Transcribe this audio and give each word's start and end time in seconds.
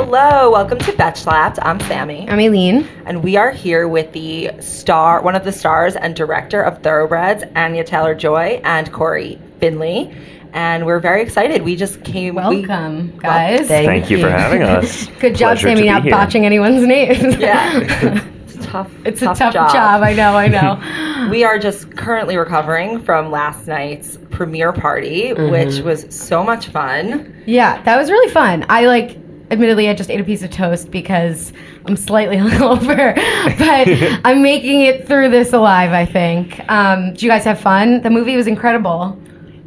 Hello, 0.00 0.48
welcome 0.52 0.78
to 0.78 0.92
Betch 0.92 1.16
Slapped. 1.16 1.58
I'm 1.62 1.80
Sami, 1.80 2.30
I'm 2.30 2.38
Aleen. 2.38 2.86
and 3.04 3.24
we 3.24 3.36
are 3.36 3.50
here 3.50 3.88
with 3.88 4.12
the 4.12 4.52
star, 4.60 5.20
one 5.20 5.34
of 5.34 5.42
the 5.42 5.50
stars 5.50 5.96
and 5.96 6.14
director 6.14 6.62
of 6.62 6.80
Thoroughbreds, 6.84 7.42
Anya 7.56 7.82
Taylor 7.82 8.14
Joy, 8.14 8.60
and 8.62 8.92
Cory 8.92 9.40
Finley. 9.58 10.14
And 10.52 10.86
we're 10.86 11.00
very 11.00 11.20
excited. 11.20 11.62
We 11.62 11.74
just 11.74 12.04
came. 12.04 12.36
we- 12.36 12.64
Welcome, 12.64 13.18
guys. 13.18 13.66
Thank 13.66 13.88
Thank 13.88 14.08
you 14.08 14.20
for 14.20 14.30
having 14.30 14.62
us. 14.76 15.08
Good 15.18 15.34
job, 15.34 15.58
Pleasure 15.58 15.76
Sami, 15.76 15.88
not 15.88 16.04
here. 16.04 16.12
botching 16.12 16.46
anyone's 16.46 16.86
names. 16.86 17.36
yeah, 17.40 17.80
it's 18.46 18.66
tough. 18.66 18.88
it's 19.04 19.20
a 19.22 19.34
tough 19.34 19.52
job. 19.52 20.02
I 20.04 20.14
know, 20.14 20.36
I 20.36 20.46
know. 20.46 21.28
We 21.28 21.42
are 21.42 21.58
just 21.58 21.90
currently 21.96 22.36
recovering 22.36 23.02
from 23.02 23.32
last 23.32 23.66
night's 23.66 24.16
premiere 24.30 24.72
party, 24.72 25.32
which 25.32 25.40
mm-hmm. 25.40 25.86
was 25.88 26.06
so 26.14 26.44
much 26.44 26.68
fun. 26.68 27.34
yeah, 27.46 27.82
that 27.82 27.96
was 27.96 28.12
really 28.12 28.32
fun. 28.32 28.64
I 28.68 28.86
like. 28.86 29.18
Admittedly, 29.50 29.88
I 29.88 29.94
just 29.94 30.10
ate 30.10 30.20
a 30.20 30.24
piece 30.24 30.42
of 30.42 30.50
toast 30.50 30.90
because 30.90 31.52
I'm 31.86 31.96
slightly 31.96 32.36
hungover, 32.44 33.14
but 33.58 34.20
I'm 34.24 34.42
making 34.42 34.82
it 34.82 35.06
through 35.08 35.30
this 35.30 35.52
alive. 35.52 35.92
I 35.92 36.04
think. 36.04 36.60
Um, 36.70 37.10
did 37.12 37.22
you 37.22 37.28
guys 37.30 37.44
have 37.44 37.58
fun? 37.60 38.02
The 38.02 38.10
movie 38.10 38.36
was 38.36 38.46
incredible. 38.46 39.18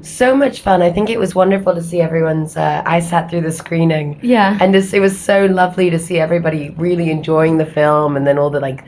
so 0.03 0.35
much 0.35 0.61
fun. 0.61 0.81
I 0.81 0.91
think 0.91 1.09
it 1.09 1.19
was 1.19 1.33
wonderful 1.35 1.73
to 1.75 1.81
see 1.81 2.01
everyone's. 2.01 2.57
Uh, 2.57 2.81
I 2.85 2.99
sat 2.99 3.29
through 3.29 3.41
the 3.41 3.51
screening. 3.51 4.19
Yeah. 4.23 4.57
And 4.61 4.73
just, 4.73 4.93
it 4.93 4.99
was 4.99 5.19
so 5.19 5.45
lovely 5.45 5.89
to 5.91 5.99
see 5.99 6.17
everybody 6.19 6.71
really 6.71 7.09
enjoying 7.11 7.57
the 7.57 7.65
film 7.65 8.17
and 8.17 8.25
then 8.25 8.37
all 8.39 8.49
the 8.49 8.59
like 8.59 8.83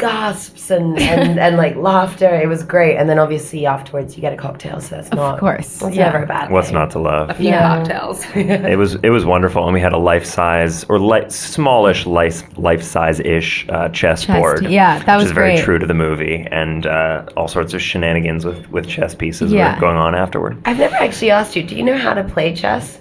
gasps 0.00 0.70
and, 0.70 0.98
and, 0.98 1.38
and 1.44 1.56
like 1.56 1.76
laughter. 1.76 2.28
It 2.28 2.48
was 2.48 2.62
great. 2.62 2.96
And 2.96 3.08
then 3.08 3.18
obviously 3.18 3.66
afterwards 3.66 4.16
you 4.16 4.20
get 4.20 4.32
a 4.32 4.36
cocktail, 4.36 4.80
so 4.80 4.96
that's 4.96 5.10
not. 5.12 5.34
of 5.34 5.40
course. 5.40 5.82
It's 5.82 5.94
yeah. 5.96 6.06
never 6.10 6.24
a 6.24 6.26
bad 6.26 6.50
What's 6.50 6.68
thing. 6.68 6.74
not 6.76 6.90
to 6.92 6.98
love? 6.98 7.30
A 7.30 7.34
few 7.34 7.46
Yeah. 7.48 7.76
cocktails. 7.78 8.24
It 8.70 8.76
was 8.78 8.94
it 9.02 9.10
was 9.10 9.24
wonderful, 9.24 9.64
and 9.64 9.72
we 9.74 9.80
had 9.80 9.92
a 9.92 9.98
life 9.98 10.24
size 10.24 10.84
or 10.84 10.98
li- 10.98 11.28
smallish 11.30 12.06
life 12.06 12.42
life 12.58 12.82
size 12.82 13.20
ish 13.20 13.66
uh, 13.68 13.88
chessboard. 13.90 14.66
yeah, 14.68 14.98
that 15.04 15.16
which 15.16 15.22
was 15.24 15.30
is 15.30 15.32
very 15.32 15.54
great. 15.54 15.64
true 15.64 15.78
to 15.78 15.86
the 15.86 15.94
movie, 15.94 16.46
and 16.50 16.86
uh, 16.86 17.24
all 17.36 17.48
sorts 17.48 17.74
of 17.74 17.80
shenanigans 17.82 18.44
with 18.44 18.68
with 18.70 18.86
chess 18.88 19.14
pieces 19.14 19.52
Yeah. 19.52 19.74
were 19.74 19.80
going 19.80 19.96
on 19.96 20.14
afterward. 20.14 20.60
I've 20.64 20.78
never 20.78 20.94
actually 20.96 21.30
asked 21.30 21.54
you, 21.56 21.62
do 21.62 21.74
you 21.76 21.82
know 21.82 21.96
how 21.98 22.14
to 22.14 22.24
play 22.24 22.54
chess? 22.54 22.98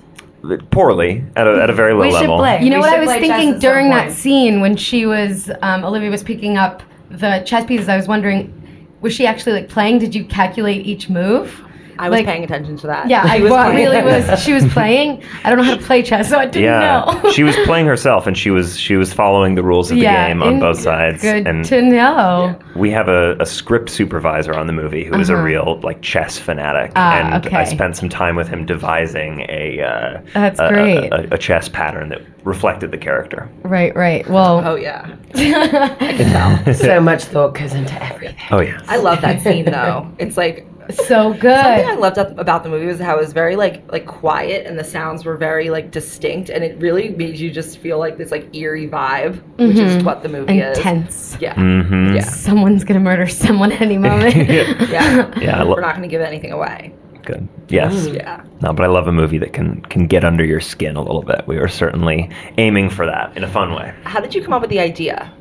Poorly 0.72 1.22
at 1.36 1.48
a, 1.48 1.62
at 1.64 1.70
a 1.70 1.74
very 1.74 1.94
low 1.94 2.02
We 2.02 2.12
should 2.12 2.22
level. 2.22 2.38
play. 2.38 2.64
You 2.64 2.70
know 2.70 2.78
We 2.78 2.82
what 2.82 2.94
I 2.94 3.00
was 3.02 3.10
thinking 3.10 3.60
during 3.60 3.90
that 3.90 4.06
point. 4.08 4.14
scene 4.18 4.62
when 4.62 4.78
she 4.78 5.06
was 5.06 5.52
um, 5.62 5.84
Olivia 5.84 6.10
was 6.10 6.24
picking 6.24 6.58
up 6.58 6.82
the 7.10 7.44
chess 7.46 7.66
pieces. 7.66 7.90
I 7.90 7.98
was 7.98 8.08
wondering, 8.08 8.88
was 9.02 9.14
she 9.14 9.26
actually 9.26 9.54
like 9.54 9.70
playing? 9.70 10.00
Did 10.00 10.16
you 10.16 10.26
calculate 10.26 10.86
each 10.86 11.10
move? 11.10 11.64
I 12.00 12.08
was 12.10 12.18
Like- 12.18 12.26
paying 12.26 12.44
attention 12.46 12.78
to 12.78 12.88
that. 12.88 13.10
Yeah, 13.10 13.24
I 13.28 13.40
was 13.42 13.52
really 13.76 14.02
was. 14.02 14.42
She 14.44 14.54
was 14.54 14.66
playing. 14.74 15.22
I 15.44 15.50
don't 15.50 15.58
know 15.60 15.66
how 15.66 15.76
to 15.76 15.82
play 15.84 16.02
chess, 16.02 16.30
so 16.30 16.40
I 16.40 16.46
didn't 16.46 16.64
Yeah, 16.64 17.20
know. 17.24 17.32
she 17.34 17.44
was 17.44 17.56
playing 17.66 17.86
herself, 17.88 18.26
and 18.26 18.38
she 18.38 18.50
was 18.52 18.80
she 18.80 18.96
was 18.96 19.12
following 19.14 19.56
the 19.56 19.64
rules 19.64 19.92
of 19.92 19.98
the 19.98 20.04
Yeah, 20.04 20.28
game 20.30 20.42
on 20.42 20.54
in- 20.54 20.60
both 20.60 20.80
sides. 20.80 21.22
Good 21.22 21.46
and 21.46 21.66
to 21.66 21.82
know. 21.82 22.58
we 22.76 22.90
have 22.92 23.10
a, 23.10 23.36
a 23.40 23.46
script 23.46 23.90
supervisor 23.90 24.54
on 24.58 24.66
the 24.68 24.74
movie 24.74 25.04
who 25.04 25.20
is 25.20 25.30
a 25.30 25.34
Uh-huh. 25.34 25.44
real 25.44 25.80
like 25.84 26.02
chess 26.02 26.38
fanatic, 26.40 26.92
Ah, 26.96 27.20
and 27.36 27.46
I 27.56 27.66
spent 27.66 27.98
some 27.98 28.08
time 28.10 28.36
with 28.38 28.48
him 28.48 28.66
devising 28.66 29.46
a 29.50 29.82
uh, 29.82 30.22
That's 30.34 30.60
a- 30.60 30.66
a- 30.68 30.70
great. 30.74 31.10
A, 31.12 31.34
a 31.34 31.38
chess 31.38 31.68
pattern 31.68 32.10
that 32.10 32.22
reflected 32.46 32.92
the 32.92 32.98
character. 32.98 33.50
Right, 33.64 33.94
right. 33.96 34.28
Well, 34.30 34.64
Oh 34.66 34.76
yeah, 34.76 35.16
I 35.36 36.14
can 36.18 36.64
tell. 36.64 36.74
so 36.74 37.00
much 37.02 37.26
thought 37.26 37.56
goes 37.56 37.74
into 37.74 38.02
everything. 38.02 38.38
Oh 38.52 38.62
yeah, 38.62 38.82
I 38.88 38.98
love 38.98 39.22
that 39.22 39.42
scene 39.42 39.66
though. 39.66 40.08
It's 40.18 40.38
like 40.38 40.66
so 40.92 41.34
good. 41.34 41.56
something 41.64 41.88
I 41.90 41.96
loved 41.96 42.18
about 42.18 42.64
the 42.64 42.70
movie 42.70 42.86
was 42.88 43.00
how 43.00 43.18
it 43.18 43.22
was 43.22 43.34
very 43.34 43.56
like 43.56 43.84
like 43.92 44.06
quiet 44.06 44.66
and 44.66 44.78
the 44.78 44.84
sounds 44.84 45.26
were 45.26 45.38
very 45.38 45.70
like 45.70 45.92
distinct 45.92 46.50
and 46.50 46.64
it 46.64 46.78
really 46.80 47.10
made 47.10 47.38
you 47.38 47.52
just 47.52 47.78
feel 47.78 48.00
like 48.00 48.18
this 48.18 48.32
like 48.32 48.54
eerie 48.56 48.88
vibe, 48.88 49.42
which 49.58 49.78
is 49.78 50.04
what 50.04 50.24
the 50.24 50.30
movie 50.30 50.60
is. 50.60 50.78
Intense. 50.78 51.38
Yeah. 51.40 51.54
hmm 51.56 52.16
Yeah. 52.16 52.22
Someone's 52.24 52.84
gonna 52.84 53.00
murder 53.00 53.28
someone 53.28 53.72
at 53.72 53.82
any 53.82 53.98
moment. 54.10 54.36
Yeah. 54.36 55.32
Yeah, 55.40 55.60
I 55.60 55.64
lo- 55.64 55.76
We're 55.76 55.82
not 55.82 55.96
going 55.96 56.02
to 56.10 56.12
give 56.12 56.22
anything 56.22 56.52
away. 56.52 56.94
good. 57.24 57.48
Yes, 57.70 58.08
Yeah. 58.08 58.44
no, 58.62 58.74
but 58.74 58.84
I 58.84 58.88
love 58.88 59.08
a 59.08 59.12
movie 59.12 59.38
that 59.38 59.54
can 59.54 59.82
can 59.84 60.08
get 60.08 60.24
under 60.26 60.44
your 60.44 60.60
skin 60.60 60.96
a 60.96 61.02
little 61.02 61.22
bit. 61.22 61.44
We 61.48 61.58
were 61.60 61.68
certainly 61.68 62.30
aiming 62.58 62.90
for 62.90 63.06
that 63.06 63.38
in 63.38 63.44
a 63.44 63.48
fun 63.48 63.74
way. 63.76 63.94
How 64.04 64.20
did 64.20 64.34
you 64.34 64.42
come 64.44 64.54
up 64.54 64.62
with 64.62 64.70
the 64.72 64.80
idea? 64.80 65.32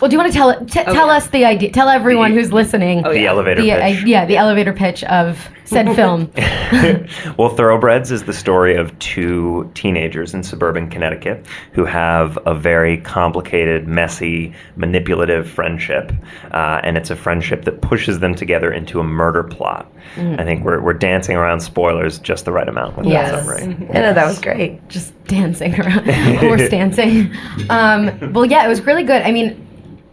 Well, 0.00 0.08
do 0.10 0.14
you 0.14 0.18
want 0.18 0.32
to 0.32 0.36
tell 0.36 0.50
it? 0.50 0.58
T- 0.68 0.82
tell 0.82 1.06
yeah. 1.06 1.16
us 1.16 1.28
the 1.28 1.44
idea. 1.44 1.70
Tell 1.70 1.88
everyone 1.88 2.32
The- 2.34 2.40
who's 2.40 2.52
listening. 2.52 3.06
Oh, 3.06 3.12
The 3.12 3.20
yeah. 3.20 3.30
elevator 3.30 3.62
the, 3.62 3.70
pitch. 3.70 4.02
uh, 4.02 4.06
yeah, 4.06 4.26
the 4.26 4.36
elevator 4.36 4.72
pitch 4.72 5.04
of 5.04 5.48
said 5.64 5.86
film. 5.94 6.30
well, 7.38 7.48
Thoroughbreds 7.50 8.10
is 8.10 8.24
the 8.24 8.32
story 8.32 8.74
of 8.74 8.96
two 8.98 9.70
teenagers 9.74 10.34
in 10.34 10.42
suburban 10.42 10.90
Connecticut 10.90 11.46
who 11.72 11.84
have 11.84 12.38
a 12.44 12.54
very 12.54 12.98
complicated, 12.98 13.86
messy, 13.86 14.52
manipulative 14.76 15.48
friendship. 15.48 16.12
Uh, 16.52 16.80
and 16.82 16.96
it's 16.98 17.10
a 17.10 17.16
friendship 17.16 17.64
that 17.64 17.80
pushes 17.80 18.18
them 18.18 18.34
together 18.34 18.72
into 18.72 18.98
a 19.00 19.04
murder 19.04 19.44
plot. 19.44 19.90
I 20.16 20.44
think 20.44 20.64
we're, 20.64 20.80
we're 20.82 20.92
dancing 20.92 21.36
around 21.36 21.60
spoilers 21.60 22.18
just 22.18 22.44
the 22.44 22.52
right 22.52 22.68
amount 22.68 22.96
with 22.98 23.06
Yes. 23.06 23.30
that 23.30 23.44
summary. 23.44 23.76
Yeah, 23.94 24.00
no, 24.02 24.12
that 24.12 24.26
was 24.26 24.38
great. 24.40 24.86
just 24.88 25.12
dancing 25.26 25.78
around, 25.80 26.04
horse 26.38 26.68
dancing. 26.68 27.32
Um, 27.70 28.32
well, 28.32 28.44
yeah, 28.44 28.64
it 28.64 28.68
was 28.68 28.84
really 28.84 29.02
good. 29.04 29.22
I 29.22 29.32
mean, 29.32 29.52
uh, 29.52 29.63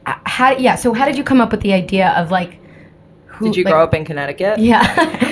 how? 0.06 0.52
Yeah. 0.58 0.76
So, 0.76 0.94
how 0.94 1.06
did 1.06 1.18
you 1.18 1.24
come 1.24 1.42
up 1.42 1.52
with 1.52 1.62
the 1.62 1.74
idea 1.74 2.10
of 2.18 2.32
like? 2.32 2.58
Who, 3.28 3.46
Did 3.48 3.56
you 3.56 3.64
like- 3.64 3.74
grow 3.74 3.84
up 3.84 3.94
in 3.96 4.06
Connecticut? 4.06 4.60
Yeah. 4.60 4.84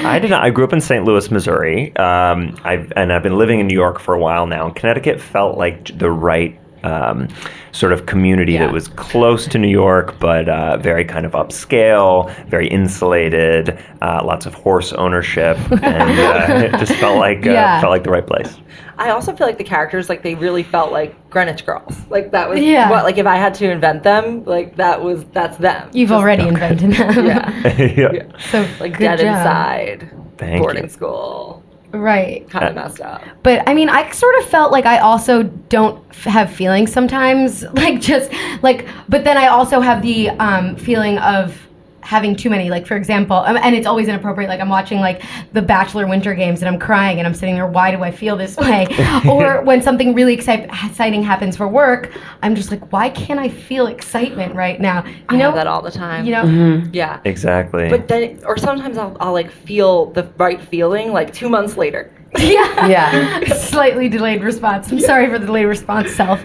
I 0.03 0.17
did 0.17 0.31
not. 0.31 0.43
I 0.43 0.49
grew 0.49 0.63
up 0.63 0.73
in 0.73 0.81
St. 0.81 1.05
Louis, 1.05 1.29
Missouri. 1.29 1.95
Um, 1.95 2.57
I've, 2.63 2.91
and 2.95 3.13
I've 3.13 3.21
been 3.21 3.37
living 3.37 3.59
in 3.59 3.67
New 3.67 3.75
York 3.75 3.99
for 3.99 4.15
a 4.15 4.19
while 4.19 4.47
now. 4.47 4.65
And 4.65 4.75
Connecticut 4.75 5.21
felt 5.21 5.57
like 5.59 5.95
the 5.99 6.09
right 6.09 6.59
um, 6.83 7.27
sort 7.71 7.93
of 7.93 8.05
community 8.05 8.53
Yeah. 8.53 8.65
that 8.65 8.73
was 8.73 8.87
close 8.87 9.47
to 9.47 9.57
New 9.57 9.67
York, 9.69 10.19
but 10.19 10.47
uh, 10.49 10.77
very 10.77 11.05
kind 11.05 11.25
of 11.25 11.33
upscale, 11.33 12.33
very 12.47 12.67
insulated, 12.67 13.77
uh, 14.01 14.21
lots 14.23 14.45
of 14.45 14.53
horse 14.53 14.93
ownership, 14.93 15.57
and 15.83 16.19
uh, 16.19 16.65
it 16.65 16.71
just 16.79 16.93
felt 16.93 17.17
like 17.17 17.45
uh, 17.45 17.51
Yeah. 17.51 17.81
felt 17.81 17.91
like 17.91 18.03
the 18.03 18.11
right 18.11 18.25
place. 18.25 18.57
I 18.97 19.11
also 19.11 19.33
feel 19.33 19.47
like 19.47 19.57
the 19.57 19.63
characters, 19.63 20.09
like, 20.09 20.23
they 20.23 20.35
really 20.35 20.61
felt 20.63 20.91
like 20.91 21.15
Greenwich 21.29 21.65
Girls. 21.65 21.95
Like, 22.09 22.31
that 22.31 22.49
was 22.49 22.59
Yeah. 22.59 22.89
what, 22.89 23.05
like, 23.05 23.17
if 23.17 23.25
I 23.25 23.37
had 23.37 23.53
to 23.55 23.71
invent 23.71 24.03
them, 24.03 24.43
like, 24.43 24.75
that 24.75 25.01
was, 25.01 25.23
that's 25.31 25.55
them. 25.57 25.89
You've 25.93 26.09
Just- 26.09 26.19
already 26.21 26.45
invented 26.47 26.91
them. 26.95 27.25
Yeah. 27.25 27.67
yeah. 27.77 28.11
Yeah. 28.13 28.23
So 28.51 28.67
Like, 28.81 28.93
good 28.97 29.05
Dead 29.05 29.19
job. 29.19 29.37
Inside, 29.37 30.11
Thank 30.37 30.61
boarding 30.61 30.83
you. 30.83 30.89
school. 30.89 31.63
Right. 31.91 32.47
Kind 32.49 32.65
of 32.65 32.75
messed 32.75 33.01
up. 33.01 33.23
But 33.43 33.67
I 33.67 33.73
mean, 33.73 33.89
I 33.89 34.09
sort 34.11 34.35
of 34.39 34.45
felt 34.45 34.71
like 34.71 34.85
I 34.85 34.99
also 34.99 35.43
don't 35.43 36.03
f- 36.11 36.23
have 36.25 36.51
feelings 36.51 36.91
sometimes. 36.91 37.63
Like 37.73 38.01
just 38.01 38.31
like, 38.61 38.87
but 39.07 39.23
then 39.23 39.37
I 39.37 39.47
also 39.47 39.79
have 39.79 40.01
the 40.01 40.29
um, 40.31 40.75
feeling 40.75 41.17
of 41.19 41.59
having 42.01 42.35
too 42.35 42.49
many. 42.49 42.69
Like 42.69 42.85
for 42.87 42.95
example, 42.95 43.37
um, 43.37 43.57
and 43.57 43.75
it's 43.75 43.87
always 43.87 44.07
inappropriate. 44.07 44.49
Like 44.49 44.59
I'm 44.59 44.69
watching 44.69 44.99
like 44.99 45.23
the 45.53 45.61
Bachelor 45.61 46.07
Winter 46.07 46.33
Games 46.33 46.61
and 46.61 46.69
I'm 46.69 46.79
crying 46.79 47.19
and 47.19 47.27
I'm 47.27 47.33
sitting 47.33 47.55
there. 47.55 47.67
Why 47.67 47.91
do 47.91 48.03
I 48.03 48.11
feel 48.11 48.35
this 48.35 48.57
way? 48.65 48.87
or 49.29 49.61
when 49.63 49.81
something 49.81 50.13
really 50.13 50.33
exciting 50.33 51.23
happens 51.23 51.57
for 51.57 51.67
work, 51.67 52.11
I'm 52.41 52.55
just 52.55 52.71
like, 52.71 52.91
why 52.91 53.09
can't 53.09 53.39
I 53.39 53.49
feel 53.49 53.87
excitement 53.87 54.55
right 54.55 54.79
now? 54.79 55.05
You 55.05 55.13
I 55.29 55.35
know 55.37 55.45
have 55.45 55.55
that 55.55 55.67
all 55.67 55.81
the 55.81 55.91
time. 55.91 56.25
You 56.25 56.31
know. 56.31 56.83
Yeah. 56.91 57.19
Exactly. 57.25 57.89
But 57.89 58.07
then, 58.07 58.39
or 58.45 58.57
sometimes 58.57 58.97
I'll, 58.97 59.15
I'll 59.19 59.33
like 59.33 59.51
feel 59.51 60.07
the 60.11 60.23
right 60.37 60.61
feeling 60.61 61.11
like 61.11 61.33
two 61.33 61.49
months 61.49 61.77
later. 61.77 62.11
Yeah. 62.37 62.87
Yeah. 62.87 63.53
Slightly 63.55 64.07
delayed 64.07 64.43
response. 64.43 64.91
I'm 64.91 64.99
sorry 64.99 65.27
for 65.31 65.39
the 65.39 65.47
delayed 65.47 65.65
response, 65.65 66.11
self. 66.11 66.39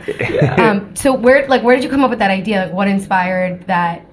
Um, 0.59 0.97
so 0.97 1.12
where, 1.12 1.47
like, 1.47 1.62
where 1.62 1.75
did 1.76 1.84
you 1.84 1.91
come 1.91 2.03
up 2.03 2.09
with 2.09 2.19
that 2.21 2.31
idea? 2.31 2.65
Like, 2.65 2.72
what 2.72 2.88
inspired 2.88 3.66
that? 3.66 4.06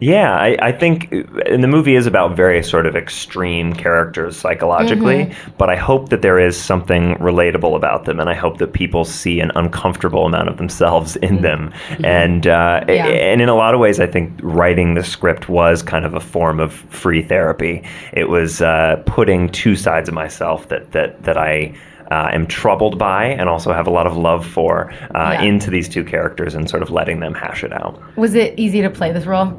Yeah, 0.00 0.36
I, 0.36 0.56
I 0.62 0.70
think, 0.72 1.12
and 1.46 1.64
the 1.64 1.66
movie 1.66 1.96
is 1.96 2.06
about 2.06 2.36
very 2.36 2.62
sort 2.62 2.86
of 2.86 2.94
extreme 2.94 3.72
characters 3.72 4.36
psychologically, 4.36 5.24
Mm-hmm. 5.24 5.50
but 5.58 5.70
I 5.70 5.74
hope 5.76 6.10
that 6.10 6.22
there 6.22 6.38
is 6.38 6.56
something 6.56 7.16
relatable 7.16 7.74
about 7.74 8.04
them, 8.04 8.20
and 8.20 8.30
I 8.30 8.34
hope 8.34 8.58
that 8.58 8.72
people 8.72 9.04
see 9.04 9.40
an 9.40 9.50
uncomfortable 9.56 10.24
amount 10.24 10.48
of 10.50 10.56
themselves 10.56 11.16
in 11.16 11.42
them. 11.42 11.72
And 12.04 12.46
uh, 12.46 12.80
Mm-hmm. 12.82 12.90
Yeah. 12.90 13.06
and 13.06 13.40
in 13.42 13.48
a 13.48 13.54
lot 13.56 13.74
of 13.74 13.80
ways, 13.80 13.98
I 13.98 14.06
think 14.06 14.32
writing 14.42 14.94
the 14.94 15.02
script 15.02 15.48
was 15.48 15.82
kind 15.82 16.04
of 16.04 16.14
a 16.14 16.20
form 16.20 16.60
of 16.60 16.72
free 16.72 17.22
therapy. 17.22 17.82
It 18.12 18.28
was 18.28 18.62
uh, 18.62 19.02
putting 19.06 19.48
two 19.48 19.74
sides 19.74 20.08
of 20.08 20.14
myself 20.14 20.68
that 20.68 20.92
that 20.92 21.22
that 21.24 21.36
I. 21.36 21.74
Uh, 22.10 22.30
am 22.32 22.46
troubled 22.46 22.98
by 22.98 23.26
and 23.26 23.50
also 23.50 23.70
have 23.70 23.86
a 23.86 23.90
lot 23.90 24.06
of 24.06 24.16
love 24.16 24.46
for 24.46 24.90
uh, 25.14 25.32
Yeah. 25.34 25.42
into 25.42 25.70
these 25.70 25.90
two 25.90 26.02
characters 26.02 26.54
and 26.54 26.66
sort 26.70 26.82
of 26.82 26.90
letting 26.90 27.20
them 27.20 27.34
hash 27.34 27.62
it 27.62 27.70
out. 27.74 28.00
Was 28.16 28.34
it 28.34 28.54
easy 28.58 28.80
to 28.80 28.88
play 28.88 29.12
this 29.12 29.26
role? 29.26 29.52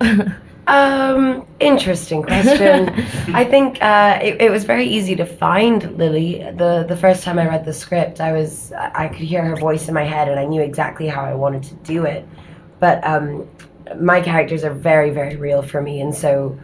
Um, 0.66 1.46
interesting 1.58 2.22
question. 2.22 2.90
I 3.34 3.44
think 3.44 3.82
uh, 3.82 4.20
it, 4.22 4.40
it 4.40 4.50
was 4.52 4.62
very 4.62 4.86
easy 4.86 5.16
to 5.16 5.26
find 5.26 5.98
Lily. 5.98 6.48
the 6.54 6.84
The 6.88 6.96
first 6.96 7.24
time 7.24 7.40
I 7.40 7.46
read 7.48 7.64
the 7.64 7.72
script, 7.72 8.20
I 8.20 8.32
was 8.32 8.72
I 8.72 9.08
could 9.08 9.26
hear 9.26 9.44
her 9.44 9.56
voice 9.56 9.88
in 9.88 9.94
my 9.94 10.04
head, 10.04 10.28
and 10.28 10.38
I 10.38 10.44
knew 10.44 10.62
exactly 10.62 11.08
how 11.08 11.24
I 11.24 11.34
wanted 11.34 11.64
to 11.64 11.74
do 11.74 12.04
it. 12.04 12.24
But 12.78 13.04
um, 13.04 13.48
my 13.98 14.20
characters 14.20 14.62
are 14.62 14.72
very 14.72 15.10
very 15.10 15.34
real 15.34 15.60
for 15.60 15.82
me, 15.82 16.02
and 16.02 16.14
so 16.14 16.56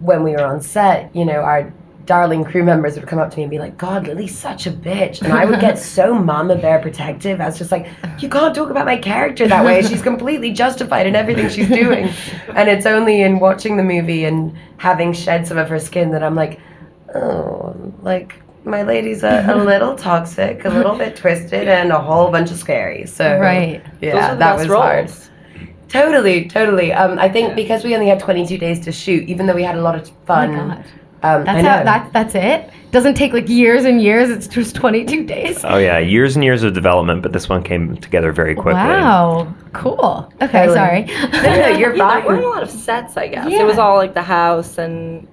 when 0.00 0.24
we 0.24 0.32
were 0.32 0.44
on 0.44 0.60
set, 0.60 1.14
you 1.14 1.24
know, 1.24 1.40
our 1.40 1.72
darling 2.06 2.44
crew 2.44 2.62
members 2.62 2.94
would 2.96 3.06
come 3.06 3.18
up 3.18 3.30
to 3.32 3.36
me 3.36 3.42
and 3.42 3.50
be 3.50 3.58
like, 3.58 3.76
God, 3.76 4.06
Lily's 4.06 4.36
such 4.38 4.66
a 4.66 4.70
bitch. 4.70 5.20
And 5.22 5.32
I 5.32 5.44
would 5.44 5.60
get 5.60 5.78
so 5.78 6.14
mama 6.32 6.56
bear 6.56 6.78
protective. 6.78 7.40
I 7.40 7.46
was 7.46 7.58
just 7.58 7.72
like, 7.72 7.88
you 8.20 8.28
can't 8.28 8.54
talk 8.54 8.70
about 8.70 8.86
my 8.86 8.96
character 8.96 9.46
that 9.48 9.64
way. 9.64 9.82
She's 9.82 10.02
completely 10.10 10.52
justified 10.52 11.06
in 11.06 11.14
everything 11.16 11.48
she's 11.48 11.68
doing. 11.68 12.08
And 12.54 12.68
it's 12.68 12.86
only 12.86 13.22
in 13.22 13.40
watching 13.40 13.76
the 13.76 13.82
movie 13.82 14.24
and 14.24 14.56
having 14.78 15.12
shed 15.12 15.46
some 15.46 15.58
of 15.58 15.68
her 15.68 15.78
skin 15.80 16.10
that 16.12 16.22
I'm 16.22 16.34
like, 16.36 16.60
oh, 17.14 17.74
like 18.02 18.34
my 18.64 18.82
lady's 18.82 19.22
a, 19.22 19.44
a 19.48 19.56
little 19.64 19.94
toxic, 19.96 20.64
a 20.64 20.68
little 20.68 20.96
bit 20.96 21.16
twisted, 21.16 21.68
and 21.68 21.92
a 21.92 22.00
whole 22.00 22.30
bunch 22.30 22.50
of 22.50 22.56
scary. 22.56 23.06
So 23.06 23.38
Right. 23.38 23.82
yeah, 24.00 24.12
Those 24.14 24.22
are 24.24 24.32
the 24.34 24.38
that 24.38 24.56
best 24.56 24.68
was 24.68 24.76
hard. 24.78 25.10
Totally, 25.88 26.48
totally. 26.48 26.92
Um, 26.92 27.18
I 27.18 27.28
think 27.28 27.54
because 27.54 27.84
we 27.84 27.94
only 27.94 28.08
had 28.08 28.18
22 28.18 28.58
days 28.58 28.80
to 28.86 28.92
shoot, 28.92 29.28
even 29.28 29.46
though 29.46 29.54
we 29.54 29.62
had 29.62 29.76
a 29.76 29.82
lot 29.82 29.94
of 29.94 30.08
Oh 30.08 30.12
fun. 30.26 30.68
my 30.68 30.74
god. 30.76 30.84
Um, 31.22 31.40
I 31.42 31.44
That's 31.44 31.62
know. 31.62 31.68
how 31.70 31.82
that 31.84 32.12
that's 32.12 32.34
it. 32.34 32.70
Doesn't 32.92 33.14
take 33.14 33.32
like 33.32 33.48
years 33.48 33.84
and 33.84 34.00
years. 34.00 34.30
It's 34.30 34.46
just 34.46 34.74
22 34.76 35.24
days. 35.24 35.64
Oh 35.64 35.76
yeah, 35.76 35.98
years 35.98 36.36
and 36.36 36.44
years 36.44 36.62
of 36.62 36.72
development, 36.74 37.22
but 37.22 37.32
this 37.32 37.48
one 37.48 37.62
came 37.62 37.96
together 37.96 38.32
very 38.32 38.54
quickly. 38.54 38.74
Wow. 38.74 39.52
Cool. 39.72 40.32
Okay, 40.40 40.66
Totally. 40.66 40.74
sorry. 40.76 41.02
no, 41.32 41.68
you're 41.76 41.94
Yeah, 41.96 42.10
there 42.14 42.20
fine. 42.20 42.24
weren't 42.26 42.44
a 42.44 42.48
lot 42.48 42.62
of 42.62 42.70
sets, 42.70 43.16
I 43.16 43.28
guess. 43.28 43.50
Yeah. 43.50 43.60
It 43.62 43.64
was 43.66 43.78
all 43.78 43.96
like 43.96 44.14
the 44.14 44.22
house 44.22 44.78
and 44.78 45.26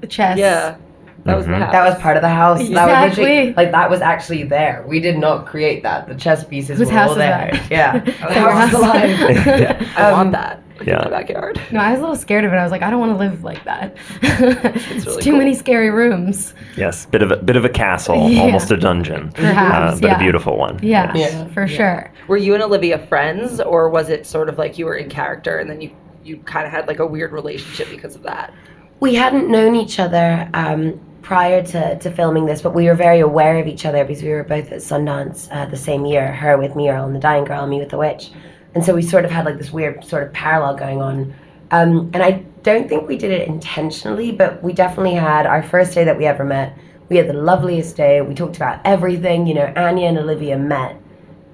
the 0.00 0.06
chess. 0.06 0.36
yeah, 0.38 0.76
that 1.24 1.36
was 1.36 1.46
the 1.46 1.52
Mhm. 1.52 1.58
house. 1.60 1.72
That 1.72 1.88
was 1.88 1.98
part 2.02 2.16
of 2.16 2.22
the 2.22 2.28
house. 2.28 2.58
That 2.70 2.86
was 3.08 3.16
literally 3.18 3.38
Exactly. 3.48 3.54
like 3.64 3.72
that 3.72 3.88
was 3.88 4.00
actually 4.00 4.42
there. 4.42 4.84
We 4.86 5.00
did 5.00 5.16
not 5.16 5.46
create 5.46 5.82
that. 5.84 6.08
The 6.08 6.14
chess 6.16 6.44
pieces 6.44 6.78
Whose 6.78 6.88
were 6.88 6.94
house 6.94 7.10
all 7.10 7.16
is 7.16 7.18
there. 7.18 7.50
that? 7.52 7.70
Yeah, 7.70 7.92
So 7.92 8.00
the 8.34 8.40
your 8.40 8.50
house 8.50 8.70
house- 8.70 8.74
alive. 8.74 9.46
yeah. 9.46 9.92
I 9.96 10.02
Um, 10.10 10.12
want 10.12 10.32
that 10.32 10.56
like, 10.58 10.65
yeah. 10.84 10.98
in 11.04 11.10
my 11.10 11.10
backyard. 11.10 11.60
No, 11.72 11.80
I 11.80 11.90
was 11.90 11.98
a 11.98 12.02
little 12.02 12.16
scared 12.16 12.44
of 12.44 12.52
it. 12.52 12.56
I 12.56 12.62
was 12.62 12.72
like, 12.72 12.82
I 12.82 12.90
don't 12.90 13.00
want 13.00 13.12
to 13.12 13.18
live 13.18 13.44
like 13.44 13.64
that. 13.64 13.96
it's 14.22 15.06
really 15.06 15.22
too 15.22 15.30
cool. 15.30 15.38
many 15.38 15.54
scary 15.54 15.90
rooms. 15.90 16.54
Yes, 16.76 17.06
bit 17.06 17.22
of 17.22 17.30
a 17.30 17.36
bit 17.36 17.56
of 17.56 17.64
a 17.64 17.68
castle, 17.68 18.28
Yeah. 18.30 18.42
almost 18.42 18.70
a 18.70 18.76
dungeon, 18.76 19.32
Perhaps, 19.32 19.98
uh, 19.98 20.00
but 20.00 20.06
yeah. 20.08 20.16
a 20.16 20.18
beautiful 20.18 20.56
one. 20.58 20.78
Yeah, 20.82 21.12
Yeah. 21.14 21.46
for 21.48 21.66
sure. 21.66 22.12
Were 22.28 22.36
you 22.36 22.54
and 22.54 22.62
Olivia 22.62 22.98
friends, 23.06 23.60
or 23.60 23.88
was 23.88 24.08
it 24.08 24.26
sort 24.26 24.48
of 24.48 24.58
like 24.58 24.78
you 24.78 24.86
were 24.86 24.96
in 24.96 25.08
character 25.08 25.58
and 25.58 25.70
then 25.70 25.80
you 25.80 25.90
you 26.24 26.38
kind 26.38 26.66
of 26.66 26.72
had 26.72 26.88
like 26.88 26.98
a 26.98 27.06
weird 27.06 27.32
relationship 27.32 27.88
because 27.90 28.14
of 28.16 28.22
that? 28.24 28.52
we 28.98 29.14
hadn't 29.14 29.50
known 29.50 29.74
each 29.74 29.98
other 30.00 30.48
um, 30.54 30.98
prior 31.20 31.62
to, 31.62 31.98
to 31.98 32.10
filming 32.10 32.46
this, 32.46 32.62
but 32.62 32.74
we 32.74 32.86
were 32.86 32.94
very 32.94 33.20
aware 33.20 33.58
of 33.58 33.66
each 33.66 33.84
other 33.84 34.02
because 34.06 34.22
we 34.22 34.30
were 34.30 34.42
both 34.42 34.72
at 34.72 34.78
Sundance 34.78 35.48
uh, 35.54 35.66
the 35.66 35.76
same 35.76 36.06
year. 36.06 36.32
Her 36.32 36.56
with 36.56 36.74
Me 36.74 36.88
and 36.88 36.96
Earl 36.96 37.04
and 37.04 37.14
the 37.14 37.20
Dying 37.20 37.44
Girl, 37.44 37.66
me 37.66 37.78
with 37.78 37.90
the 37.90 37.98
Witch, 37.98 38.30
and 38.76 38.84
so 38.84 38.94
we 38.94 39.00
sort 39.00 39.24
of 39.24 39.30
had 39.30 39.46
like 39.46 39.56
this 39.56 39.72
weird 39.72 40.04
sort 40.04 40.22
of 40.22 40.34
parallel 40.34 40.76
going 40.76 41.00
on. 41.00 41.34
Um, 41.70 42.10
and 42.12 42.22
I 42.22 42.44
don't 42.62 42.90
think 42.90 43.08
we 43.08 43.16
did 43.16 43.30
it 43.30 43.48
intentionally, 43.48 44.32
but 44.32 44.62
we 44.62 44.74
definitely 44.74 45.14
had 45.14 45.46
our 45.46 45.62
first 45.62 45.94
day 45.94 46.04
that 46.04 46.18
we 46.18 46.26
ever 46.26 46.44
met. 46.44 46.76
We 47.08 47.16
had 47.16 47.26
the 47.26 47.32
loveliest 47.32 47.96
day. 47.96 48.20
We 48.20 48.34
talked 48.34 48.56
about 48.56 48.82
everything. 48.84 49.46
You 49.46 49.54
know, 49.54 49.72
Anya 49.76 50.08
and 50.08 50.18
Olivia 50.18 50.58
met, 50.58 51.00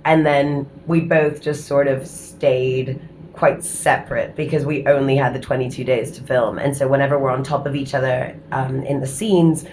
and 0.04 0.26
then 0.26 0.68
we 0.88 1.02
both 1.02 1.40
just 1.40 1.66
sort 1.66 1.86
of 1.86 2.08
stayed 2.08 3.00
quite 3.34 3.62
separate 3.62 4.34
because 4.34 4.66
we 4.66 4.84
only 4.88 5.14
had 5.14 5.32
the 5.32 5.38
22 5.38 5.84
days 5.84 6.10
to 6.10 6.22
film 6.22 6.58
and 6.58 6.76
so 6.76 6.86
whenever 6.86 7.18
we're 7.18 7.30
on 7.30 7.42
top 7.42 7.66
of 7.66 7.74
each 7.74 7.94
other 7.94 8.38
um, 8.52 8.82
in 8.82 9.00
the 9.00 9.06
scenes 9.06 9.64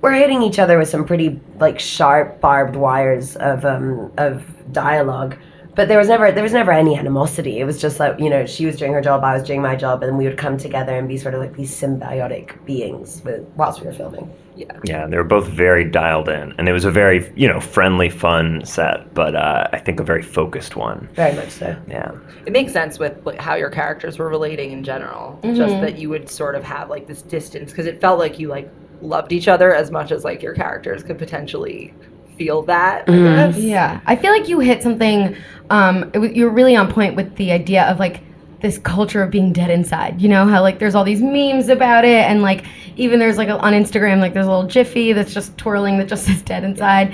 we're 0.00 0.12
hitting 0.14 0.40
each 0.42 0.58
other 0.58 0.78
with 0.78 0.88
some 0.88 1.04
pretty 1.04 1.38
like 1.60 1.78
sharp 1.78 2.40
barbed 2.40 2.74
wires 2.74 3.36
of 3.36 3.66
um, 3.66 4.10
of 4.16 4.42
dialogue 4.72 5.36
but 5.74 5.88
there 5.88 5.98
was 5.98 6.08
never 6.08 6.30
there 6.30 6.42
was 6.42 6.52
never 6.52 6.72
any 6.72 6.96
animosity 6.96 7.58
it 7.60 7.64
was 7.64 7.80
just 7.80 7.98
like 7.98 8.18
you 8.18 8.28
know 8.28 8.44
she 8.44 8.66
was 8.66 8.76
doing 8.76 8.92
her 8.92 9.00
job 9.00 9.24
i 9.24 9.34
was 9.34 9.42
doing 9.42 9.62
my 9.62 9.74
job 9.74 10.02
and 10.02 10.10
then 10.10 10.18
we 10.18 10.24
would 10.26 10.36
come 10.36 10.56
together 10.58 10.96
and 10.96 11.08
be 11.08 11.16
sort 11.16 11.34
of 11.34 11.40
like 11.40 11.54
these 11.56 11.74
symbiotic 11.74 12.64
beings 12.66 13.22
with, 13.24 13.40
whilst 13.56 13.80
we 13.80 13.86
were 13.86 13.92
filming 13.92 14.30
Yeah. 14.54 14.78
Yeah, 14.84 15.06
they 15.06 15.16
were 15.16 15.24
both 15.24 15.48
very 15.48 15.84
dialed 15.84 16.28
in, 16.28 16.52
and 16.58 16.68
it 16.68 16.72
was 16.72 16.84
a 16.84 16.90
very 16.90 17.32
you 17.34 17.48
know 17.48 17.58
friendly, 17.60 18.10
fun 18.10 18.64
set, 18.66 19.14
but 19.14 19.34
uh, 19.34 19.68
I 19.72 19.78
think 19.78 19.98
a 19.98 20.04
very 20.04 20.22
focused 20.22 20.76
one. 20.76 21.08
very 21.14 21.34
much 21.34 21.50
so 21.50 21.74
Yeah, 21.88 22.12
It 22.46 22.52
makes 22.52 22.72
sense 22.72 22.98
with 22.98 23.14
like, 23.24 23.40
how 23.40 23.54
your 23.54 23.70
characters 23.70 24.18
were 24.18 24.28
relating 24.28 24.72
in 24.72 24.84
general. 24.84 25.38
Just 25.42 25.80
that 25.80 25.98
you 25.98 26.10
would 26.10 26.28
sort 26.28 26.54
of 26.54 26.64
have 26.64 26.90
like 26.90 27.06
this 27.06 27.22
distance 27.22 27.70
because 27.72 27.86
it 27.86 27.98
felt 28.00 28.18
like 28.18 28.38
you 28.38 28.48
like 28.48 28.68
loved 29.00 29.32
each 29.32 29.48
other 29.48 29.74
as 29.74 29.90
much 29.90 30.12
as 30.12 30.22
like 30.22 30.42
your 30.42 30.54
characters 30.54 31.02
could 31.02 31.18
potentially 31.18 31.94
feel 32.44 32.62
that. 32.62 33.08
I 33.08 33.12
guess. 33.12 33.56
Yeah, 33.58 34.00
I 34.06 34.16
feel 34.16 34.32
like 34.32 34.48
you 34.48 34.60
hit 34.60 34.82
something. 34.82 35.36
Um, 35.70 36.10
it, 36.14 36.18
was- 36.18 36.32
you're 36.32 36.50
really 36.50 36.76
on 36.76 36.90
point 36.92 37.16
with 37.16 37.36
the 37.36 37.52
idea 37.52 37.84
of 37.84 37.98
like 37.98 38.20
this 38.60 38.78
culture 38.78 39.22
of 39.22 39.30
being 39.30 39.52
dead 39.52 39.70
inside. 39.70 40.20
You 40.20 40.28
know 40.28 40.46
how 40.46 40.62
like 40.62 40.78
there's 40.78 40.94
all 40.94 41.04
these 41.04 41.20
memes 41.22 41.68
about 41.68 42.04
it, 42.04 42.24
and 42.30 42.42
like 42.42 42.64
even 42.96 43.18
there's 43.18 43.36
like 43.38 43.48
a, 43.48 43.58
on 43.58 43.72
Instagram 43.72 44.20
like 44.20 44.34
there's 44.34 44.46
a 44.46 44.50
little 44.50 44.66
jiffy 44.66 45.12
that's 45.12 45.32
just 45.34 45.56
twirling 45.58 45.98
that 45.98 46.08
just 46.08 46.24
says 46.26 46.42
dead 46.42 46.64
inside. 46.64 47.10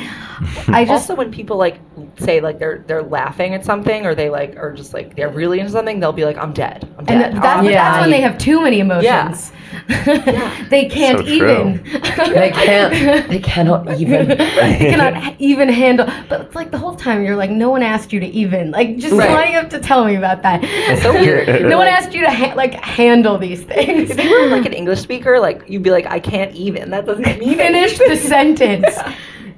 I 0.69 0.85
just 0.85 1.11
also, 1.11 1.15
when 1.17 1.31
people 1.33 1.57
like 1.57 1.81
say 2.19 2.41
like 2.41 2.59
they're 2.59 2.85
they're 2.87 3.03
laughing 3.03 3.55
at 3.55 3.65
something 3.65 4.07
or 4.07 4.15
they 4.15 4.31
like 4.31 4.57
are 4.57 4.73
just 4.73 4.95
like 4.95 5.17
they're 5.17 5.29
really 5.31 5.59
into 5.61 5.73
something, 5.73 5.99
they'll 6.01 6.13
be 6.13 6.25
like, 6.25 6.37
"I'm 6.39 6.53
dead. 6.53 6.85
I'm 6.93 6.99
and 7.01 7.07
dead." 7.09 7.31
th- 7.33 7.43
that, 7.43 7.57
I'm 7.59 7.65
Yeah. 7.65 7.73
that's 7.93 8.03
when 8.03 8.11
they 8.11 8.21
have 8.21 8.39
too 8.39 8.63
many 8.63 8.81
emotions. 8.81 9.53
Yeah. 9.53 9.55
they 10.71 10.87
can't 10.89 11.19
So 11.19 11.27
even. 11.27 11.83
they 11.93 12.51
can't 12.51 13.29
they 13.29 13.39
cannot 13.39 14.01
even 14.01 14.29
they 14.29 14.37
cannot 14.79 15.35
even 15.41 15.69
handle. 15.69 16.07
But 16.29 16.43
it's 16.43 16.55
like 16.55 16.71
the 16.71 16.79
whole 16.79 16.95
time 16.95 17.25
you're 17.25 17.37
like, 17.37 17.51
no 17.51 17.71
one 17.71 17.83
asked 17.83 18.13
you 18.13 18.21
to 18.21 18.27
even. 18.27 18.71
Like, 18.71 18.97
just 18.97 19.15
Right. 19.15 19.31
why 19.31 19.45
do 19.47 19.51
you 19.53 19.59
have 19.59 19.69
to 19.71 19.81
tell 19.81 20.05
me 20.05 20.15
about 20.17 20.43
that? 20.43 20.61
It's 20.63 21.03
so 21.03 21.13
weird. 21.13 21.49
No 21.67 21.77
one 21.79 21.87
asked 21.87 22.13
you 22.15 22.23
to 22.23 22.31
ha- 22.31 22.55
like 22.55 22.75
handle 22.75 23.39
these 23.39 23.63
things. 23.65 24.11
If 24.11 24.23
you 24.25 24.41
were 24.41 24.47
like 24.49 24.65
an 24.67 24.73
English 24.73 25.01
speaker, 25.01 25.39
like 25.41 25.68
you'd 25.69 25.83
be 25.83 25.91
like, 25.91 26.07
"I 26.07 26.19
can't 26.21 26.55
even." 26.55 26.91
That 26.91 27.07
doesn't 27.07 27.25
mean 27.39 27.57
Finish 27.57 27.99
the 27.99 28.17
sentence. 28.17 28.87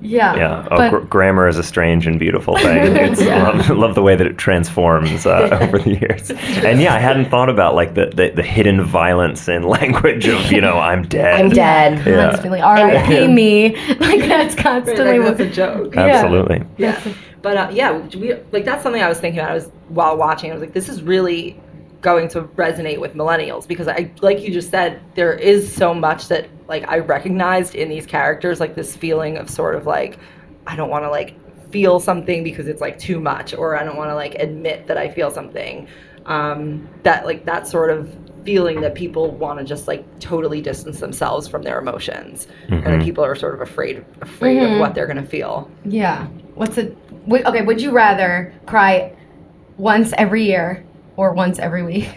Yeah. 0.02 0.34
yeah. 0.34 0.68
Oh, 0.70 0.76
But 0.78 0.88
gr- 0.90 0.98
grammar 1.00 1.46
is 1.46 1.58
a 1.58 1.62
strange 1.62 2.06
and 2.06 2.18
beautiful 2.18 2.56
thing. 2.56 2.96
It's, 2.96 3.20
Yeah. 3.20 3.50
love, 3.50 3.68
love 3.68 3.94
the 3.94 4.00
way 4.00 4.16
that 4.16 4.26
it 4.26 4.38
transforms 4.38 5.26
uh, 5.26 5.58
over 5.60 5.78
the 5.78 5.90
years. 5.98 6.30
And 6.64 6.80
yeah, 6.80 6.94
I 6.94 6.98
hadn't 6.98 7.26
thought 7.28 7.50
about 7.50 7.74
like 7.74 7.92
the, 7.92 8.06
the, 8.06 8.30
the 8.34 8.42
hidden 8.42 8.82
violence 8.82 9.46
in 9.46 9.62
language 9.62 10.26
of 10.26 10.50
you 10.50 10.62
know 10.62 10.78
I'm 10.78 11.06
dead. 11.06 11.38
i'm 11.38 11.50
dead 11.50 12.06
Yeah. 12.06 12.30
constantly, 12.30 12.62
R.I.P. 12.62 13.28
Me. 13.28 13.76
Like 13.98 14.20
that's 14.20 14.54
Right, 14.54 14.64
constantly 14.64 15.18
like, 15.18 15.28
what. 15.28 15.36
that's 15.36 15.50
a 15.50 15.54
joke. 15.54 15.94
Yeah. 15.94 16.00
Absolutely. 16.06 16.62
Yeah. 16.78 16.98
But 17.42 17.56
uh, 17.58 17.68
yeah, 17.70 17.98
we 18.16 18.32
like 18.52 18.64
that's 18.64 18.82
something 18.82 19.02
I 19.02 19.08
was 19.10 19.20
thinking 19.20 19.40
about. 19.40 19.50
I 19.50 19.54
was 19.56 19.66
while 19.90 20.16
watching. 20.16 20.50
I 20.50 20.54
was 20.54 20.62
like, 20.62 20.72
this 20.72 20.88
is 20.88 21.02
really 21.02 21.60
going 22.00 22.29
to 22.29 22.43
resonate 22.43 22.99
with 22.99 23.14
millennials 23.14 23.67
because 23.69 23.87
I, 23.88 24.11
like 24.23 24.41
you 24.41 24.52
just 24.52 24.70
said, 24.70 25.00
there 25.14 25.35
is 25.35 25.70
so 25.73 25.93
much 25.93 26.29
that 26.29 26.49
like 26.69 26.88
I 26.88 26.99
recognized 26.99 27.75
in 27.75 27.88
these 27.88 28.06
characters, 28.06 28.61
like 28.61 28.75
this 28.75 28.97
feeling 28.97 29.37
of 29.37 29.50
sort 29.50 29.74
of 29.74 29.86
like 29.86 30.19
I 30.67 30.77
don't 30.77 30.91
want 30.91 31.05
to 31.05 31.10
like 31.10 31.34
feel 31.70 32.01
something 32.01 32.43
because 32.43 32.67
it's 32.69 32.81
like 32.81 32.98
too 32.98 33.20
much, 33.20 33.55
or 33.55 33.77
I 33.77 33.84
don't 33.84 33.96
want 33.96 34.10
to 34.10 34.15
like 34.15 34.34
admit 34.36 34.86
that 34.86 34.96
I 34.96 35.08
feel 35.08 35.31
something. 35.31 35.86
Um, 36.27 36.89
that 37.03 37.24
like 37.24 37.44
that 37.46 37.67
sort 37.67 37.91
of 37.91 38.15
feeling 38.44 38.81
that 38.81 38.94
people 38.94 39.31
want 39.32 39.58
to 39.58 39.65
just 39.65 39.86
like 39.86 40.05
totally 40.20 40.60
distance 40.63 41.01
themselves 41.01 41.46
from 41.48 41.63
their 41.63 41.79
emotions, 41.79 42.46
and 42.69 42.82
that 42.84 43.01
Mhm. 43.01 43.05
people 43.05 43.24
are 43.24 43.34
sort 43.34 43.55
of 43.55 43.60
afraid 43.60 44.05
afraid 44.22 44.58
Mhm. 44.58 44.74
of 44.74 44.81
what 44.81 44.94
they're 44.94 45.06
gonna 45.06 45.22
feel. 45.22 45.70
Yeah. 45.84 46.27
What's 46.55 46.79
it? 46.79 46.96
Okay. 47.31 47.63
Would 47.63 47.81
you 47.82 47.91
rather 47.91 48.53
cry 48.67 49.13
once 49.77 50.13
every 50.19 50.44
year 50.44 50.82
or 51.20 51.34
once 51.34 51.58
every 51.58 51.82
week? 51.82 52.08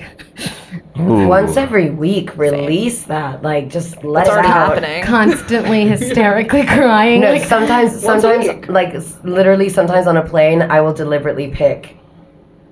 Ooh. 0.97 1.27
once 1.27 1.57
every 1.57 1.89
week 1.89 2.37
release 2.37 3.03
that 3.03 3.41
like 3.43 3.67
just 3.67 4.01
let 4.03 4.21
It's 4.21 4.29
it 4.29 4.33
already 4.33 4.47
out 4.47 4.69
happening. 4.69 5.03
Constantly 5.19 5.85
hysterically 5.95 6.65
crying. 6.65 7.19
no 7.21 7.31
like, 7.33 7.43
sometimes 7.43 7.99
sometimes 7.99 8.69
like 8.69 8.93
literally 9.23 9.67
sometimes 9.69 10.07
on 10.07 10.17
a 10.17 10.25
plane 10.27 10.61
i 10.61 10.79
will 10.81 10.93
deliberately 10.93 11.49
pick 11.49 11.97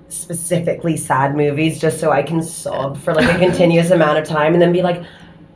specifically 0.08 0.96
sad 0.96 1.36
movies 1.36 1.78
just 1.80 2.00
so 2.00 2.10
i 2.10 2.22
can 2.22 2.42
sob 2.42 2.96
for 2.98 3.12
like 3.14 3.28
a 3.34 3.38
continuous 3.38 3.90
amount 3.98 4.16
of 4.18 4.24
time 4.24 4.52
and 4.54 4.62
then 4.62 4.72
be 4.72 4.82
like 4.82 5.02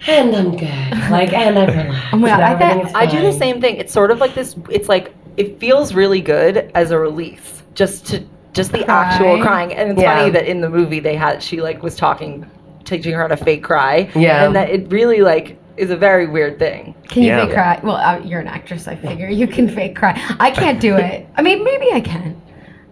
and 0.07 0.35
i'm 0.37 0.51
good 0.57 1.11
like 1.11 1.33
and 1.33 1.59
i've 1.59 1.69
relaxed 1.75 2.09
Oh 2.13 2.17
my 2.19 2.29
God, 2.29 2.41
I 2.41 2.53
and 2.53 2.63
everything 2.63 2.79
bet- 2.83 2.89
is 2.89 2.95
I 2.95 3.07
do 3.07 3.23
the 3.23 3.33
same 3.33 3.61
thing. 3.61 3.77
It's 3.77 3.93
sort 3.93 4.11
of 4.11 4.19
like 4.21 4.35
this. 4.35 4.55
It's 4.71 4.89
like 4.89 5.15
it 5.37 5.59
feels 5.59 5.95
really 5.95 6.21
good 6.21 6.71
as 6.75 6.91
a 6.91 6.99
release, 6.99 7.63
just 7.75 8.07
to 8.07 8.23
just 8.57 8.73
the 8.73 8.83
Cry. 8.85 9.05
actual 9.05 9.41
crying. 9.43 9.73
And 9.75 9.91
it's 9.93 10.01
Yeah. 10.01 10.17
funny 10.19 10.31
that 10.31 10.47
in 10.47 10.61
the 10.61 10.69
movie 10.71 10.99
they 11.01 11.15
had 11.15 11.43
she 11.43 11.61
like 11.61 11.83
was 11.83 11.95
talking, 11.95 12.45
teaching 12.85 13.13
her 13.13 13.21
how 13.23 13.29
to 13.29 13.37
fake 13.37 13.63
cry. 13.63 14.09
Yeah. 14.17 14.45
and 14.47 14.57
that 14.57 14.71
it 14.71 14.91
really 14.91 15.21
like 15.21 15.57
is 15.77 15.91
a 15.91 15.97
very 15.97 16.27
weird 16.27 16.59
thing. 16.59 16.95
Can 17.09 17.23
you 17.23 17.29
Yeah. 17.29 17.45
fake 17.45 17.55
cry? 17.55 17.81
Well, 17.83 17.97
uh, 17.97 18.19
you're 18.25 18.41
an 18.41 18.49
actress, 18.49 18.89
I 18.89 18.97
figure. 18.97 19.29
You 19.29 19.47
can 19.47 19.69
fake 19.69 19.95
cry. 19.95 20.19
I 20.41 20.51
can't 20.51 20.81
do 20.81 20.97
it. 21.09 21.27
I 21.37 21.43
mean, 21.43 21.63
maybe 21.63 21.93
I 21.93 22.01
can. 22.01 22.35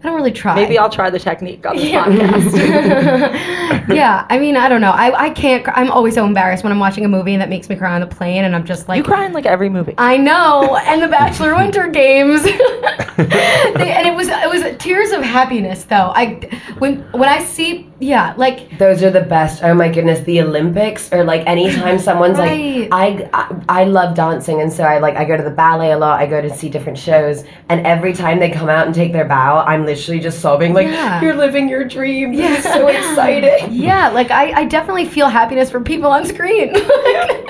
I 0.05 0.09
don't 0.09 0.17
really 0.17 0.33
try. 0.33 0.55
Maybe 0.55 0.77
I'll 0.79 0.91
try 0.91 1.09
the 1.09 1.19
technique 1.19 1.65
on 1.65 1.77
this 1.77 1.87
Yeah. 1.89 2.05
podcast. 2.05 3.89
yeah, 3.95 4.27
I 4.29 4.39
mean, 4.39 4.55
I 4.55 4.69
don't 4.69 4.83
know. 4.83 4.91
I, 4.91 5.25
I 5.25 5.31
can't. 5.31 5.65
cr- 5.65 5.71
I'm 5.75 5.91
always 5.91 6.13
so 6.13 6.27
embarrassed 6.27 6.63
when 6.63 6.73
I'm 6.73 6.79
watching 6.79 7.07
a 7.07 7.09
movie 7.09 7.35
that 7.39 7.49
makes 7.49 7.71
me 7.71 7.77
cry 7.77 7.95
on 7.95 8.03
the 8.03 8.07
plane, 8.07 8.45
and 8.45 8.55
I'm 8.55 8.67
just 8.67 8.87
like, 8.87 8.99
you 8.99 9.03
cry 9.03 9.25
in 9.25 9.33
like 9.33 9.47
every 9.47 9.71
movie. 9.71 9.95
I 9.97 10.19
know, 10.19 10.77
and 10.85 11.01
the 11.03 11.09
Bachelor 11.09 11.55
Winter 11.57 11.89
Games, 11.89 12.43
They- 13.17 13.93
and 13.93 14.07
it 14.07 14.15
was 14.15 14.29
it 14.29 14.49
was 14.51 14.77
tears 14.79 15.11
of 15.13 15.23
happiness 15.23 15.85
though. 15.85 16.13
I 16.15 16.35
when 16.79 17.01
when 17.13 17.29
I 17.31 17.43
see 17.43 17.89
yeah 18.01 18.35
like 18.37 18.77
Those 18.79 19.03
are 19.03 19.11
the 19.11 19.23
best. 19.23 19.63
Oh 19.63 19.73
my 19.73 19.89
goodness, 19.89 20.21
the 20.21 20.43
Olympics 20.43 21.11
or 21.13 21.25
like 21.25 21.47
anytime 21.47 21.99
someone's 21.99 22.39
Right. 22.39 22.91
like, 22.91 22.93
I, 22.93 23.31
I 23.33 23.83
I 23.83 23.85
love 23.85 24.15
dancing, 24.15 24.61
and 24.61 24.71
so 24.73 24.85
I 24.85 24.99
like 24.99 25.17
I 25.17 25.25
go 25.25 25.37
to 25.37 25.43
the 25.43 25.51
ballet 25.51 25.93
a 25.93 25.99
lot. 25.99 26.21
I 26.21 26.27
go 26.27 26.43
to 26.43 26.55
see 26.55 26.69
different 26.69 26.99
shows, 26.99 27.45
and 27.71 27.87
every 27.87 28.13
time 28.13 28.39
they 28.39 28.51
come 28.51 28.69
out 28.69 28.85
and 28.87 28.95
take 28.95 29.13
their 29.13 29.25
bow, 29.25 29.65
I'm 29.65 29.87
literally 29.95 30.21
just 30.21 30.41
sobbing 30.41 30.75
like, 30.75 30.89
Yeah. 30.89 31.21
"You're 31.23 31.35
living 31.35 31.69
your 31.69 31.85
dream. 31.85 32.35
This 32.35 32.59
is 32.61 32.65
Yeah. 32.65 32.75
so 32.75 32.89
exciting." 32.89 33.73
yeah 33.73 34.09
like 34.11 34.31
I, 34.31 34.53
I 34.61 34.65
definitely 34.65 35.05
feel 35.07 35.29
happiness 35.29 35.71
for 35.71 35.81
people 35.81 36.11
on 36.11 36.25
screen. 36.27 36.73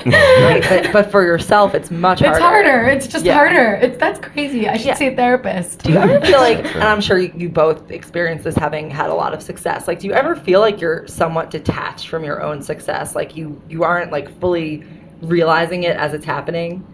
Right, 0.05 0.63
but, 0.69 0.93
but 0.93 1.11
for 1.11 1.23
yourself, 1.23 1.73
it's 1.73 1.89
much 1.89 2.19
harder. 2.19 2.35
It's 2.35 2.43
harder. 2.43 2.85
It's 2.89 3.07
just 3.07 3.25
Yeah. 3.25 3.33
harder. 3.33 3.73
It's 3.81 3.97
that's 3.97 4.19
crazy. 4.19 4.69
I 4.69 4.77
should 4.77 4.85
Yeah. 4.87 4.93
see 4.93 5.07
a 5.07 5.15
therapist. 5.15 5.81
Do 5.83 5.93
you 5.93 5.97
ever 5.97 6.21
feel 6.23 6.37
like, 6.37 6.59
and 6.75 6.83
I'm 6.83 7.01
sure 7.01 7.17
you, 7.17 7.31
you 7.35 7.49
both 7.49 7.89
experience 7.89 8.43
this 8.43 8.55
having 8.55 8.89
had 8.91 9.09
a 9.09 9.13
lot 9.15 9.33
of 9.33 9.41
success. 9.41 9.87
Like, 9.87 9.99
do 9.99 10.07
you 10.07 10.13
ever 10.13 10.35
feel 10.35 10.59
like 10.59 10.79
you're 10.79 11.07
somewhat 11.07 11.49
detached 11.49 12.07
from 12.09 12.23
your 12.23 12.43
own 12.43 12.61
success? 12.61 13.15
Like 13.15 13.35
you 13.35 13.59
you 13.67 13.83
aren't 13.83 14.11
like 14.11 14.29
fully 14.39 14.83
realizing 15.21 15.83
it 15.83 15.97
as 15.97 16.13
it's 16.13 16.25
happening. 16.25 16.85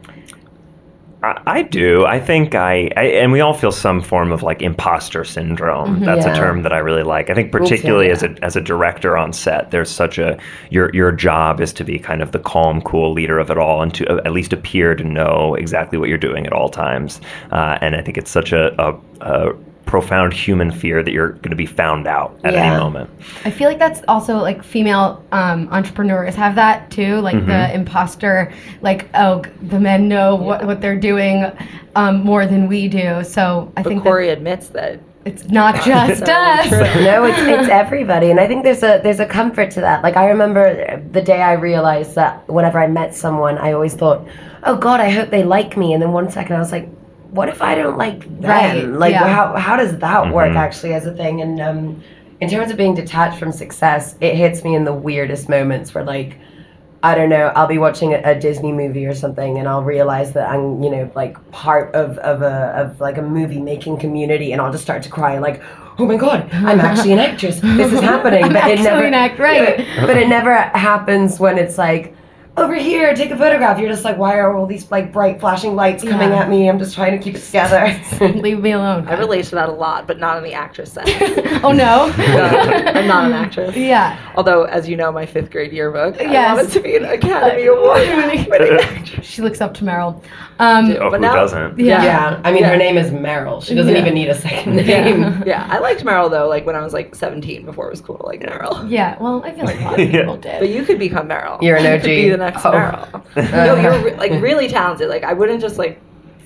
I, 1.23 1.61
do. 1.61 2.05
I 2.05 2.19
think 2.19 2.55
I, 2.55 2.89
I, 2.97 3.03
and 3.03 3.31
we 3.31 3.41
all 3.41 3.53
feel 3.53 3.71
some 3.71 4.01
form 4.01 4.31
of 4.31 4.41
like 4.41 4.61
imposter 4.61 5.23
syndrome. 5.23 5.99
That's 5.99 6.25
Yeah. 6.25 6.33
a 6.33 6.35
term 6.35 6.63
that 6.63 6.73
I 6.73 6.79
really 6.79 7.03
like. 7.03 7.29
I 7.29 7.35
think 7.35 7.51
particularly 7.51 8.09
as 8.09 8.23
yeah. 8.23 8.29
a 8.41 8.45
as 8.45 8.55
a 8.55 8.61
director 8.61 9.15
on 9.15 9.31
set, 9.31 9.69
there's 9.69 9.89
such 9.91 10.17
a 10.17 10.37
your 10.71 10.89
your 10.95 11.11
job 11.11 11.61
is 11.61 11.73
to 11.73 11.83
be 11.83 11.99
kind 11.99 12.21
of 12.23 12.31
the 12.31 12.39
calm, 12.39 12.81
cool 12.81 13.13
leader 13.13 13.37
of 13.37 13.51
it 13.51 13.57
all, 13.59 13.83
and 13.83 13.93
to 13.93 14.05
uh, 14.11 14.21
at 14.25 14.31
least 14.31 14.51
appear 14.51 14.95
to 14.95 15.03
know 15.03 15.53
exactly 15.55 15.97
what 15.99 16.09
you're 16.09 16.17
doing 16.17 16.47
at 16.47 16.53
all 16.53 16.69
times. 16.69 17.21
Uh, 17.51 17.77
and 17.81 17.95
I 17.95 18.01
think 18.01 18.17
it's 18.17 18.31
such 18.31 18.51
a, 18.51 18.73
a, 18.81 18.97
a 19.21 19.53
profound 19.91 20.31
human 20.31 20.71
fear 20.71 21.03
that 21.03 21.12
you're 21.12 21.33
going 21.43 21.50
to 21.50 21.55
be 21.57 21.65
found 21.65 22.07
out 22.07 22.39
at 22.45 22.53
Yeah. 22.53 22.71
any 22.71 22.77
moment. 22.83 23.10
I 23.43 23.51
feel 23.51 23.67
like 23.67 23.77
that's 23.77 24.01
also 24.07 24.38
like 24.38 24.63
female 24.63 25.21
um, 25.33 25.67
entrepreneurs 25.69 26.33
have 26.36 26.55
that 26.55 26.89
too, 26.89 27.19
like 27.19 27.36
Mm-hmm. 27.36 27.50
the 27.50 27.75
imposter, 27.75 28.53
like 28.81 29.10
oh 29.15 29.41
the 29.63 29.79
men 29.81 30.07
know 30.07 30.36
what, 30.36 30.65
what 30.65 30.79
they're 30.79 30.95
doing 31.12 31.45
um, 31.98 32.24
more 32.24 32.45
than 32.45 32.69
we 32.69 32.88
do. 32.88 33.21
So 33.25 33.69
I 33.75 33.81
But 33.83 33.89
think 33.89 34.03
Cory 34.03 34.29
admits 34.29 34.67
that. 34.69 34.93
that 34.93 35.00
it's 35.25 35.43
not 35.50 35.75
just 35.86 36.24
us. 36.24 36.71
no, 36.71 37.25
it's 37.25 37.38
it's 37.39 37.69
everybody, 37.83 38.31
and 38.31 38.39
I 38.39 38.48
think 38.48 38.63
there's 38.63 38.81
a 38.83 39.01
there's 39.03 39.19
a 39.19 39.25
comfort 39.25 39.69
to 39.71 39.81
that. 39.81 40.01
Like 40.03 40.15
I 40.15 40.29
remember 40.29 41.00
the 41.12 41.21
day 41.21 41.41
I 41.43 41.53
realized 41.53 42.15
that 42.15 42.48
whenever 42.50 42.79
I 42.79 42.88
met 42.88 43.13
someone, 43.13 43.57
I 43.60 43.74
always 43.74 43.93
thought, 43.93 44.25
"Oh 44.63 44.77
God, 44.77 45.00
I 45.01 45.10
hope 45.12 45.29
they 45.29 45.43
like 45.43 45.75
me," 45.77 45.93
and 45.93 46.01
then 46.01 46.12
one 46.12 46.31
second 46.31 46.55
I 46.55 46.60
was 46.60 46.71
like, 46.71 46.88
"What 47.31 47.50
if 47.50 47.61
I 47.61 47.75
don't 47.75 47.97
like 47.97 48.19
them? 48.41 48.50
Right, 48.50 48.85
Like 48.85 49.11
yeah. 49.13 49.27
how 49.33 49.55
how 49.57 49.75
does 49.77 49.97
that 49.97 50.33
work 50.33 50.51
Mhm. 50.51 50.57
actually 50.57 50.93
as 50.93 51.05
a 51.05 51.13
thing?" 51.13 51.41
And 51.41 51.59
um, 51.61 52.01
in 52.39 52.50
terms 52.50 52.71
of 52.71 52.77
being 52.77 52.93
detached 52.95 53.38
from 53.39 53.51
success, 53.51 54.15
it 54.21 54.35
hits 54.35 54.63
me 54.63 54.75
in 54.75 54.83
the 54.85 54.93
weirdest 54.93 55.50
moments 55.50 55.93
where 55.93 56.03
like. 56.03 56.38
I 57.03 57.15
don't 57.15 57.29
know. 57.29 57.51
I'll 57.55 57.65
be 57.65 57.79
watching 57.79 58.13
a, 58.13 58.21
a 58.23 58.35
Disney 58.39 58.71
movie 58.71 59.07
or 59.07 59.15
something, 59.15 59.57
and 59.57 59.67
I'll 59.67 59.81
realize 59.81 60.33
that 60.33 60.47
I'm, 60.47 60.83
you 60.83 60.91
know, 60.91 61.09
like 61.15 61.35
part 61.51 61.95
of, 61.95 62.19
of 62.19 62.43
a 62.43 62.55
of 62.79 63.01
like 63.01 63.17
a 63.17 63.23
movie 63.23 63.59
making 63.59 63.97
community, 63.97 64.51
and 64.51 64.61
I'll 64.61 64.71
just 64.71 64.83
start 64.83 65.01
to 65.01 65.09
cry, 65.09 65.39
like, 65.39 65.63
"Oh 65.97 66.05
my 66.05 66.15
god, 66.15 66.47
I'm 66.53 66.79
actually 66.79 67.13
an 67.13 67.17
actress. 67.17 67.59
This 67.59 67.91
is 67.91 68.01
happening." 68.13 68.43
I'm 68.43 68.53
but 68.53 68.69
it 68.69 68.81
never, 68.83 69.03
an 69.03 69.15
act- 69.15 69.39
right. 69.39 69.83
But 70.07 70.15
it 70.15 70.27
never 70.27 70.53
happens 70.53 71.39
when 71.39 71.57
it's 71.57 71.79
like, 71.79 72.15
"Over 72.58 72.75
here, 72.75 73.13
take 73.15 73.31
a 73.31 73.38
photograph." 73.38 73.79
You're 73.79 73.89
just 73.89 74.03
like, 74.03 74.17
"Why 74.17 74.38
are 74.38 74.55
all 74.55 74.65
these 74.65 74.89
like 74.91 75.12
bright 75.13 75.39
flashing 75.39 75.75
lights 75.75 76.03
coming 76.03 76.29
Yeah. 76.29 76.39
at 76.41 76.50
me?" 76.50 76.70
I'm 76.70 76.77
just 76.79 76.93
trying 76.96 77.17
to 77.17 77.24
keep 77.24 77.36
it 77.36 77.43
together. 77.43 78.00
Leave 78.39 78.60
me 78.60 78.72
alone. 78.72 79.08
I 79.08 79.13
relate 79.17 79.46
to 79.46 79.55
that 79.55 79.70
a 79.70 79.72
lot, 79.72 80.05
but 80.08 80.20
not 80.20 80.38
in 80.38 80.43
the 80.43 80.53
actress 80.53 80.91
sense. 80.93 81.10
oh 81.63 81.72
no. 81.72 82.12
I'm 82.17 83.08
not 83.08 83.25
an 83.25 83.34
actress. 83.34 83.75
yeah. 83.75 84.17
Although, 84.36 84.63
as 84.63 84.88
you 84.89 84.96
know, 84.98 85.12
my 85.12 85.25
fifth 85.25 85.50
grade 85.51 85.72
yearbook, 85.72 86.20
I 86.20 86.24
Yes. 86.31 86.55
wanted 86.58 86.72
to 86.74 86.79
be 86.81 86.96
an 86.98 87.05
Academy 87.05 87.65
Award 87.67 88.08
winning 88.08 88.51
actress. 88.51 89.25
She 89.25 89.41
looks 89.41 89.62
up 89.62 89.74
to 89.75 89.84
Meryl. 89.86 90.22
Um, 90.62 90.96
Oh, 91.01 91.10
But 91.10 91.18
who 91.20 91.25
now- 91.25 91.36
doesn't? 91.36 91.80
Yeah. 91.80 92.03
yeah, 92.03 92.39
I 92.44 92.51
mean, 92.51 92.62
Yeah. 92.62 92.70
her 92.70 92.77
name 92.77 92.98
is 92.98 93.10
Meryl. 93.10 93.63
She 93.63 93.74
doesn't 93.74 93.94
Yeah. 93.94 94.01
even 94.01 94.13
need 94.13 94.30
a 94.30 94.36
second 94.36 94.75
name. 94.75 94.86
Yeah, 94.88 95.41
yeah. 95.46 95.68
I 95.70 95.80
liked 95.80 96.06
Meryl 96.06 96.30
though, 96.30 96.48
like 96.48 96.65
when 96.68 96.75
I 96.75 96.82
was 96.84 96.94
like 96.94 97.15
17, 97.15 97.65
before 97.65 97.88
it 97.88 97.91
was 97.91 98.00
cool 98.01 98.18
to 98.18 98.25
like 98.25 98.41
Meryl. 98.41 98.86
yeah. 98.89 99.15
Well, 99.20 99.41
I 99.44 99.51
feel 99.51 99.65
like 99.65 99.82
a 99.82 99.84
lot 99.84 100.00
of 100.00 100.00
Yeah. 100.13 100.20
people 100.22 100.38
did. 100.38 100.60
But 100.60 100.70
you 100.70 100.84
could 100.84 101.00
become 101.00 101.27
Meryl. 101.27 101.62
You're 101.62 101.77
an 101.77 101.86
You 101.86 102.00
could 102.00 102.06
be 102.06 102.30
the 102.30 102.38
next 102.38 102.63
Oh. 102.65 102.72
Meryl. 102.72 103.24
no, 103.51 103.75
you're 103.75 104.00
re- 104.03 104.15
like 104.15 104.32
really 104.41 104.68
talented. 104.68 105.10
Like 105.10 105.24
I 105.24 105.34
wouldn't 105.34 105.62
just 105.62 105.77
like 105.80 106.00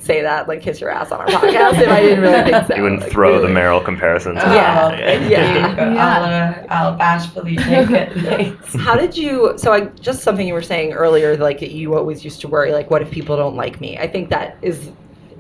say 0.06 0.22
that 0.22 0.48
like 0.48 0.62
kiss 0.62 0.80
your 0.80 0.90
ass 0.90 1.12
on 1.12 1.20
our 1.22 1.28
podcast 1.28 1.82
if 1.82 1.90
I 1.90 2.02
didn't 2.02 2.22
really 2.22 2.52
think 2.52 2.68
so. 2.68 2.76
You 2.76 2.84
wouldn't 2.84 3.02
Like, 3.02 3.12
throw 3.12 3.34
the 3.42 3.48
really. 3.48 3.54
Meryl 3.60 3.84
comparisons. 3.84 4.40
Oh, 4.44 4.54
Yeah. 4.54 4.90
thank 4.90 5.30
Yeah. 5.32 5.94
Yeah. 5.94 6.06
I'll, 6.06 6.24
uh, 6.24 6.74
I'll 6.92 6.98
bashfully 6.98 7.56
take 7.58 7.90
it. 7.90 8.14
Thanks. 8.14 8.76
How 8.80 8.96
did 8.96 9.18
you? 9.18 9.54
So 9.58 9.74
I 9.74 9.82
just 10.02 10.22
something 10.24 10.48
you 10.48 10.54
were 10.54 10.62
saying 10.62 10.94
earlier, 10.94 11.36
like 11.38 11.62
you 11.62 11.96
always 11.96 12.24
used 12.24 12.40
to 12.42 12.48
worry, 12.48 12.72
like 12.72 12.90
what 12.92 13.02
if 13.02 13.10
people 13.12 13.36
don't 13.36 13.56
like 13.56 13.82
me? 13.82 13.98
I 13.98 14.08
think 14.08 14.30
that 14.30 14.58
is 14.62 14.92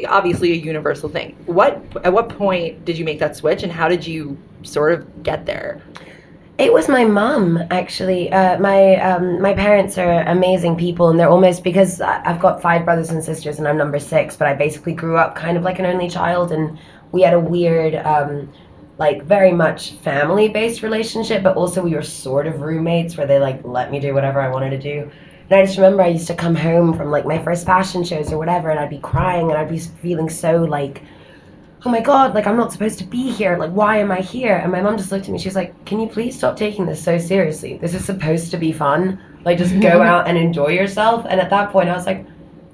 obviously 0.07 0.51
a 0.51 0.55
universal 0.55 1.07
thing. 1.10 1.36
What 1.45 1.81
at 2.03 2.12
what 2.12 2.29
point 2.29 2.84
did 2.86 2.98
you 2.98 3.05
make 3.05 3.19
that 3.19 3.36
switch, 3.36 3.63
and 3.63 3.72
how 3.72 3.88
did 3.88 4.05
you 4.05 4.38
sort 4.63 4.93
of 4.93 5.24
get 5.24 5.45
there? 5.45 5.81
It 6.57 6.71
was 6.71 6.88
my 6.88 7.03
mum, 7.03 7.62
actually. 7.69 8.31
Uh, 8.31 8.57
my 8.59 8.95
um, 8.95 9.41
my 9.41 9.53
parents 9.53 9.97
are 9.97 10.21
amazing 10.21 10.77
people, 10.77 11.09
and 11.09 11.19
they're 11.19 11.29
almost 11.29 11.65
because 11.65 12.00
I've 12.00 12.39
got 12.39 12.62
five 12.62 12.85
brothers 12.85 13.09
and 13.09 13.21
sisters, 13.21 13.59
and 13.59 13.67
I'm 13.67 13.77
number 13.77 14.00
six. 14.00 14.38
But 14.38 14.47
I 14.47 14.53
basically 14.53 14.93
grew 14.93 15.17
up 15.17 15.35
kind 15.35 15.57
of 15.57 15.63
like 15.63 15.79
an 15.79 15.85
only 15.85 16.09
child, 16.09 16.53
and 16.53 16.77
we 17.12 17.24
had 17.24 17.33
a 17.33 17.39
weird, 17.39 17.95
um, 17.95 18.50
like 18.97 19.24
very 19.24 19.51
much 19.51 19.91
family 19.95 20.47
based 20.47 20.81
relationship, 20.81 21.43
but 21.43 21.57
also 21.57 21.81
we 21.83 21.93
were 21.93 22.01
sort 22.01 22.47
of 22.47 22.62
roommates 22.62 23.17
where 23.17 23.27
they 23.27 23.38
like 23.38 23.59
let 23.65 23.91
me 23.91 24.00
do 24.00 24.13
whatever 24.13 24.39
I 24.39 24.50
wanted 24.50 24.69
to 24.69 24.79
do. 24.79 25.12
And 25.50 25.59
I 25.59 25.65
just 25.65 25.75
remember 25.77 26.03
I 26.03 26.07
used 26.07 26.27
to 26.27 26.35
come 26.35 26.55
home 26.55 26.95
from 26.97 27.12
like 27.12 27.25
my 27.25 27.38
first 27.43 27.65
fashion 27.65 28.05
shows 28.05 28.31
or 28.31 28.38
whatever, 28.38 28.69
and 28.69 28.79
I'd 28.79 28.89
be 28.89 29.00
crying, 29.00 29.50
and 29.51 29.57
I'd 29.57 29.69
be 29.69 29.79
feeling 29.79 30.29
so 30.29 30.63
like 30.63 31.01
oh 31.85 31.89
my 31.89 32.01
god, 32.01 32.33
like 32.33 32.47
I'm 32.47 32.57
not 32.57 32.71
supposed 32.71 32.97
to 32.99 33.03
be 33.05 33.31
here. 33.31 33.57
Like, 33.57 33.71
why 33.71 33.97
am 33.97 34.11
I 34.11 34.21
here? 34.21 34.57
And 34.57 34.71
my 34.71 34.81
mom 34.81 34.97
just 34.97 35.11
looked 35.11 35.25
at 35.25 35.31
me. 35.31 35.37
She's 35.37 35.55
like, 35.55 35.85
can 35.85 35.99
you 35.99 36.07
please 36.07 36.35
stop 36.35 36.57
taking 36.57 36.85
this 36.85 37.03
so 37.03 37.17
seriously? 37.17 37.77
This 37.77 37.93
is 37.93 38.03
supposed 38.03 38.49
to 38.51 38.57
be 38.57 38.71
fun. 38.71 39.21
Like, 39.45 39.59
just 39.59 39.79
go 39.79 40.01
out 40.11 40.27
and 40.27 40.37
enjoy 40.37 40.69
yourself. 40.69 41.25
And 41.29 41.39
at 41.39 41.49
that 41.51 41.71
point, 41.71 41.89
I 41.89 41.93
was 41.95 42.07
like, 42.07 42.25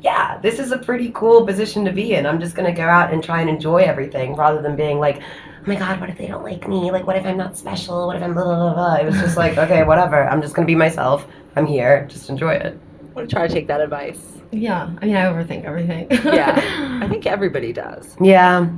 yeah, 0.01 0.37
this 0.39 0.59
is 0.59 0.71
a 0.71 0.77
pretty 0.77 1.11
cool 1.13 1.45
position 1.45 1.83
to 1.85 1.91
be 1.91 2.13
in. 2.13 2.25
I'm 2.25 2.39
just 2.39 2.55
going 2.55 2.73
to 2.73 2.75
go 2.75 2.87
out 2.87 3.13
and 3.13 3.21
try 3.23 3.41
and 3.41 3.49
enjoy 3.49 3.79
everything 3.79 4.35
rather 4.35 4.61
than 4.61 4.75
being 4.75 4.97
like, 4.99 5.21
oh 5.21 5.63
my 5.67 5.75
god, 5.75 5.99
what 5.99 6.09
if 6.09 6.17
they 6.17 6.27
don't 6.27 6.43
like 6.43 6.67
me? 6.67 6.89
Like, 6.89 7.05
what 7.05 7.17
if 7.17 7.25
I'm 7.25 7.37
not 7.37 7.57
special? 7.57 8.07
What 8.07 8.15
if 8.15 8.23
I'm 8.23 8.33
blah, 8.33 8.45
blah, 8.45 8.55
blah, 8.55 8.73
blah? 8.73 8.95
It 8.95 9.05
was 9.05 9.15
just 9.15 9.37
like, 9.37 9.57
okay, 9.57 9.83
whatever. 9.83 10.23
I'm 10.27 10.41
just 10.41 10.55
going 10.55 10.65
to 10.65 10.71
be 10.71 10.75
myself. 10.75 11.27
I'm 11.57 11.65
here. 11.65 12.07
Just 12.09 12.29
enjoy 12.29 12.53
it. 12.53 12.79
I'm 13.01 13.13
gonna 13.13 13.27
try 13.27 13.45
to 13.45 13.53
take 13.53 13.67
that 13.67 13.81
advice. 13.81 14.19
yeah. 14.51 14.89
I 15.01 15.05
mean, 15.05 15.17
I 15.17 15.25
overthink 15.25 15.65
everything. 15.65 16.07
Yeah, 16.23 16.99
I 17.03 17.09
think 17.09 17.25
everybody 17.25 17.73
does. 17.73 18.15
Yeah. 18.21 18.69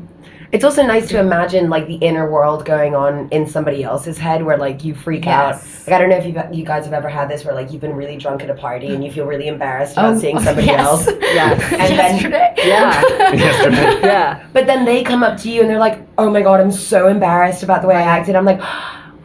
It's 0.54 0.64
also 0.64 0.84
nice 0.84 1.08
to 1.10 1.20
imagine 1.20 1.68
like 1.72 1.88
the 1.88 1.96
inner 1.96 2.30
world 2.30 2.64
going 2.64 2.94
on 2.94 3.28
in 3.32 3.48
somebody 3.48 3.84
else's 3.84 4.20
head 4.20 4.44
where 4.46 4.56
like 4.56 4.84
you 4.84 4.94
freak 4.94 5.26
out. 5.26 5.56
Like 5.88 5.96
I 5.96 5.98
don't 5.98 6.10
know 6.10 6.16
if 6.18 6.26
you 6.28 6.40
you 6.58 6.64
guys 6.64 6.86
have 6.86 6.94
ever 6.94 7.10
had 7.10 7.28
this 7.28 7.44
where 7.44 7.56
like 7.56 7.72
you've 7.72 7.82
been 7.82 7.96
really 7.96 8.18
drunk 8.18 8.44
at 8.44 8.52
a 8.52 8.54
party 8.54 8.94
and 8.94 9.04
you 9.04 9.12
feel 9.12 9.26
really 9.26 9.48
embarrassed 9.48 9.94
about 9.94 10.14
oh, 10.14 10.20
seeing 10.20 10.40
somebody 10.48 10.70
Oh, 10.70 10.74
yes. 10.74 10.80
else. 11.08 11.08
Yeah. 11.34 11.52
And 11.84 11.98
then- 12.00 12.14
Yesterday. 12.14 12.54
Yeah. 12.58 13.02
Yesterday. 13.34 14.00
Yeah. 14.08 14.48
But 14.54 14.68
then 14.68 14.86
they 14.86 15.04
come 15.04 15.24
up 15.24 15.40
to 15.40 15.50
you 15.50 15.62
and 15.62 15.70
they're 15.70 15.80
like, 15.80 16.00
"Oh 16.20 16.30
my 16.30 16.44
god, 16.44 16.62
I'm 16.62 16.72
so 16.72 17.08
embarrassed 17.08 17.64
about 17.64 17.82
the 17.82 17.88
way 17.88 17.96
I 17.96 18.04
acted." 18.04 18.36
I'm 18.36 18.46
like, 18.46 18.62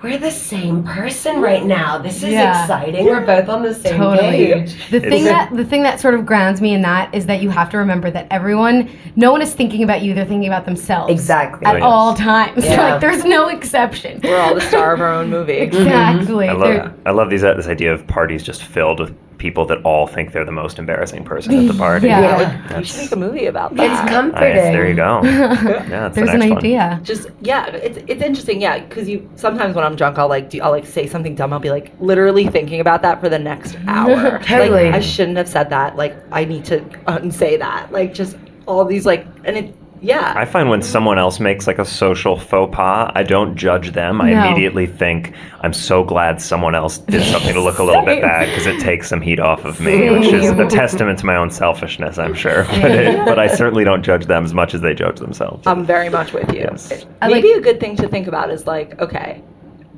"We're 0.03 0.19
the 0.19 0.31
same 0.31 0.85
person 0.85 1.41
right 1.41 1.65
now. 1.65 1.99
This 1.99 2.23
is 2.23 2.31
Yeah. 2.31 2.61
exciting. 2.63 3.05
We're 3.05 3.21
both 3.21 3.49
on 3.49 3.63
the 3.63 3.75
same 3.75 3.97
Totally. 3.99 4.53
page." 4.55 4.91
The 4.91 5.01
thing 5.01 5.25
that 5.25 5.55
the 5.55 5.65
thing 5.65 5.83
that 5.83 6.01
sort 6.01 6.15
of 6.15 6.25
grounds 6.25 6.61
me 6.61 6.73
in 6.75 6.83
that 6.83 7.15
is 7.15 7.27
that 7.27 7.43
you 7.43 7.51
have 7.51 7.69
to 7.71 7.79
remember 7.79 8.11
that 8.11 8.27
everyone, 8.31 8.89
no 9.17 9.33
one 9.33 9.43
is 9.43 9.53
thinking 9.55 9.83
about 9.83 10.03
you; 10.03 10.15
they're 10.15 10.25
thinking 10.25 10.49
about 10.49 10.65
themselves 10.65 11.11
Exactly. 11.13 11.67
at 11.67 11.75
Oh, 11.75 11.77
yes. 11.79 11.85
all 11.85 12.15
times. 12.15 12.65
Yeah. 12.69 12.93
like 12.93 13.01
there's 13.01 13.25
no 13.25 13.49
exception. 13.49 14.21
We're 14.23 14.39
all 14.39 14.55
the 14.55 14.61
star 14.61 14.95
of 14.95 15.01
our 15.01 15.13
own 15.13 15.31
movie. 15.31 15.53
Exactly. 15.69 16.49
I 16.49 16.55
They're- 16.57 16.79
love 16.85 16.93
I 17.07 17.11
love 17.11 17.31
these 17.31 17.45
uh, 17.45 17.55
this 17.55 17.67
idea 17.69 17.93
of 17.93 18.07
parties 18.07 18.43
just 18.43 18.63
filled 18.63 19.01
with 19.01 19.15
people 19.39 19.65
that 19.67 19.81
all 19.83 20.07
think 20.07 20.33
they're 20.33 20.45
the 20.45 20.53
most 20.53 20.79
embarrassing 20.79 21.25
person 21.25 21.55
at 21.55 21.73
the 21.73 21.79
party. 21.79 22.09
Yeah. 22.09 22.21
Yeah, 22.21 22.37
like, 22.71 22.77
we 22.79 22.85
should 22.85 22.99
make 23.03 23.13
a 23.13 23.17
movie 23.17 23.47
about 23.47 23.75
that. 23.77 24.03
It's 24.03 24.11
comforting. 24.11 24.57
there 24.57 24.89
you 24.89 24.95
go. 24.95 25.21
Yeah, 25.25 25.85
that's 25.89 26.17
There's 26.17 26.29
the 26.29 26.35
an 26.35 26.41
next 26.41 26.51
one. 26.51 26.59
idea. 26.59 27.01
just 27.05 27.29
yeah 27.41 27.67
it's 27.69 27.99
it's 28.09 28.23
interesting 28.23 28.61
yeah 28.61 28.81
because 28.81 29.09
you 29.09 29.29
sometimes 29.37 29.75
when 29.75 29.85
i'm 29.85 29.95
drunk 29.97 30.19
i'll 30.19 30.29
like 30.29 30.51
do 30.51 30.61
i'll 30.61 30.71
like 30.71 30.85
say 30.87 31.07
something 31.07 31.35
dumb 31.35 31.53
i'll 31.53 31.61
be 31.61 31.71
like 31.71 31.93
literally 32.01 32.47
thinking 32.49 32.81
about 32.81 33.01
that 33.03 33.21
for 33.21 33.29
the 33.29 33.39
next 33.39 33.77
hour 33.87 34.39
Totally. 34.43 34.87
like, 34.87 34.95
i 34.95 35.01
shouldn't 35.01 35.37
have 35.39 35.49
said 35.49 35.71
that 35.71 35.97
like 35.97 36.15
i 36.33 36.45
need 36.45 36.65
to 36.67 36.85
unsay 37.07 37.57
that 37.57 37.91
like 37.93 38.13
just 38.13 38.37
all 38.67 38.85
these 38.85 39.07
like 39.07 39.27
and 39.45 39.57
it 39.57 39.75
yeah. 40.01 40.33
I 40.37 40.45
find 40.45 40.69
when 40.71 40.83
someone 40.83 41.19
else 41.19 41.41
makes 41.41 41.67
like 41.67 41.79
a 41.79 41.85
social 41.85 42.39
faux 42.39 42.75
pas, 42.75 43.11
I 43.15 43.23
don't 43.23 43.57
judge 43.57 43.93
them. 43.93 44.21
I 44.21 44.33
No. 44.33 44.45
immediately 44.47 44.87
think, 44.87 45.33
I'm 45.61 45.73
so 45.73 46.05
glad 46.05 46.41
someone 46.41 46.75
else 46.75 46.99
did 46.99 47.23
something 47.25 47.55
to 47.55 47.61
look 47.61 47.79
a 47.79 47.83
little 47.83 48.05
bit 48.05 48.21
bad 48.31 48.47
because 48.49 48.67
it 48.67 48.81
takes 48.81 49.09
some 49.09 49.21
heat 49.21 49.41
off 49.41 49.65
of 49.65 49.81
me, 49.81 50.11
which 50.11 50.33
is 50.33 50.51
a 50.51 50.67
testament 50.67 51.19
to 51.21 51.27
my 51.27 51.37
own 51.37 51.51
selfishness, 51.51 52.19
I'm 52.19 52.35
sure. 52.35 52.65
But, 52.65 52.91
it, 52.91 53.25
but 53.25 53.39
I 53.39 53.49
certainly 53.49 53.85
don't 53.85 54.03
judge 54.03 54.27
them 54.27 54.45
as 54.45 54.55
much 54.55 54.75
as 54.75 54.81
they 54.81 54.95
judge 54.95 55.19
themselves. 55.19 55.67
I'm 55.67 55.85
very 55.85 56.09
much 56.09 56.33
with 56.33 56.53
you. 56.53 56.61
Yes. 56.61 57.05
I 57.23 57.27
like- 57.29 57.43
Maybe 57.43 57.53
a 57.53 57.61
good 57.61 57.81
thing 57.81 57.97
to 57.97 58.09
think 58.09 58.27
about 58.27 58.51
is 58.51 58.67
like, 58.67 59.01
okay, 59.01 59.43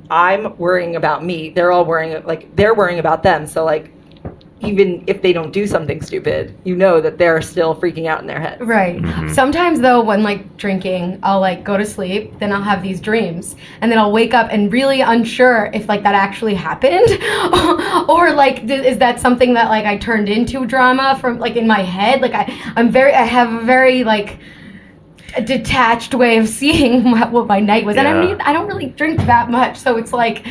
I'm 0.09 0.57
worrying 0.57 0.95
about 0.95 1.23
me. 1.23 1.51
They're 1.51 1.71
all 1.71 1.85
worrying 1.85 2.21
like 2.25 2.53
they're 2.55 2.73
worrying 2.73 2.99
about 2.99 3.23
them. 3.23 3.47
So 3.47 3.63
like 3.63 3.91
even 4.63 5.03
if 5.07 5.21
they 5.21 5.33
don't 5.33 5.51
do 5.51 5.65
something 5.67 6.01
stupid, 6.01 6.55
you 6.63 6.75
know 6.75 7.01
that 7.01 7.17
they're 7.17 7.41
still 7.41 7.75
freaking 7.75 8.05
out 8.07 8.21
in 8.21 8.27
their 8.27 8.39
head. 8.39 8.65
Right. 8.65 9.01
Mhm. 9.01 9.33
Sometimes 9.33 9.79
though, 9.79 10.01
when 10.01 10.23
like 10.23 10.57
drinking, 10.57 11.19
I'll 11.23 11.39
like 11.39 11.63
go 11.63 11.77
to 11.77 11.85
sleep, 11.85 12.37
then 12.39 12.51
I'll 12.51 12.61
have 12.61 12.83
these 12.83 12.99
dreams, 12.99 13.55
and 13.81 13.91
then 13.91 13.97
I'll 13.99 14.11
wake 14.11 14.33
up 14.33 14.49
and 14.51 14.71
really 14.71 15.01
unsure 15.01 15.69
if 15.73 15.87
like 15.89 16.03
that 16.03 16.15
actually 16.15 16.55
happened, 16.55 17.09
or 18.09 18.31
like 18.33 18.67
th- 18.67 18.85
is 18.85 18.97
that 18.99 19.19
something 19.19 19.53
that 19.55 19.69
like 19.69 19.85
I 19.85 19.97
turned 19.97 20.29
into 20.29 20.65
drama 20.65 21.17
from 21.19 21.39
like 21.39 21.55
in 21.55 21.67
my 21.67 21.81
head? 21.81 22.21
Like 22.21 22.33
I, 22.33 22.73
I'm 22.75 22.91
very, 22.91 23.13
I 23.13 23.23
have 23.23 23.51
a 23.53 23.61
very 23.65 24.03
like 24.03 24.37
a 25.35 25.41
detached 25.41 26.13
way 26.13 26.37
of 26.37 26.47
seeing 26.59 27.11
what, 27.11 27.31
what 27.31 27.47
my 27.47 27.59
night 27.59 27.85
was, 27.85 27.97
and 27.97 28.07
I 28.07 28.19
mean 28.25 28.39
I 28.41 28.53
don't 28.53 28.67
really 28.67 28.87
drink 28.87 29.19
that 29.25 29.49
much, 29.49 29.77
so 29.77 29.97
it's 29.97 30.13
like 30.13 30.45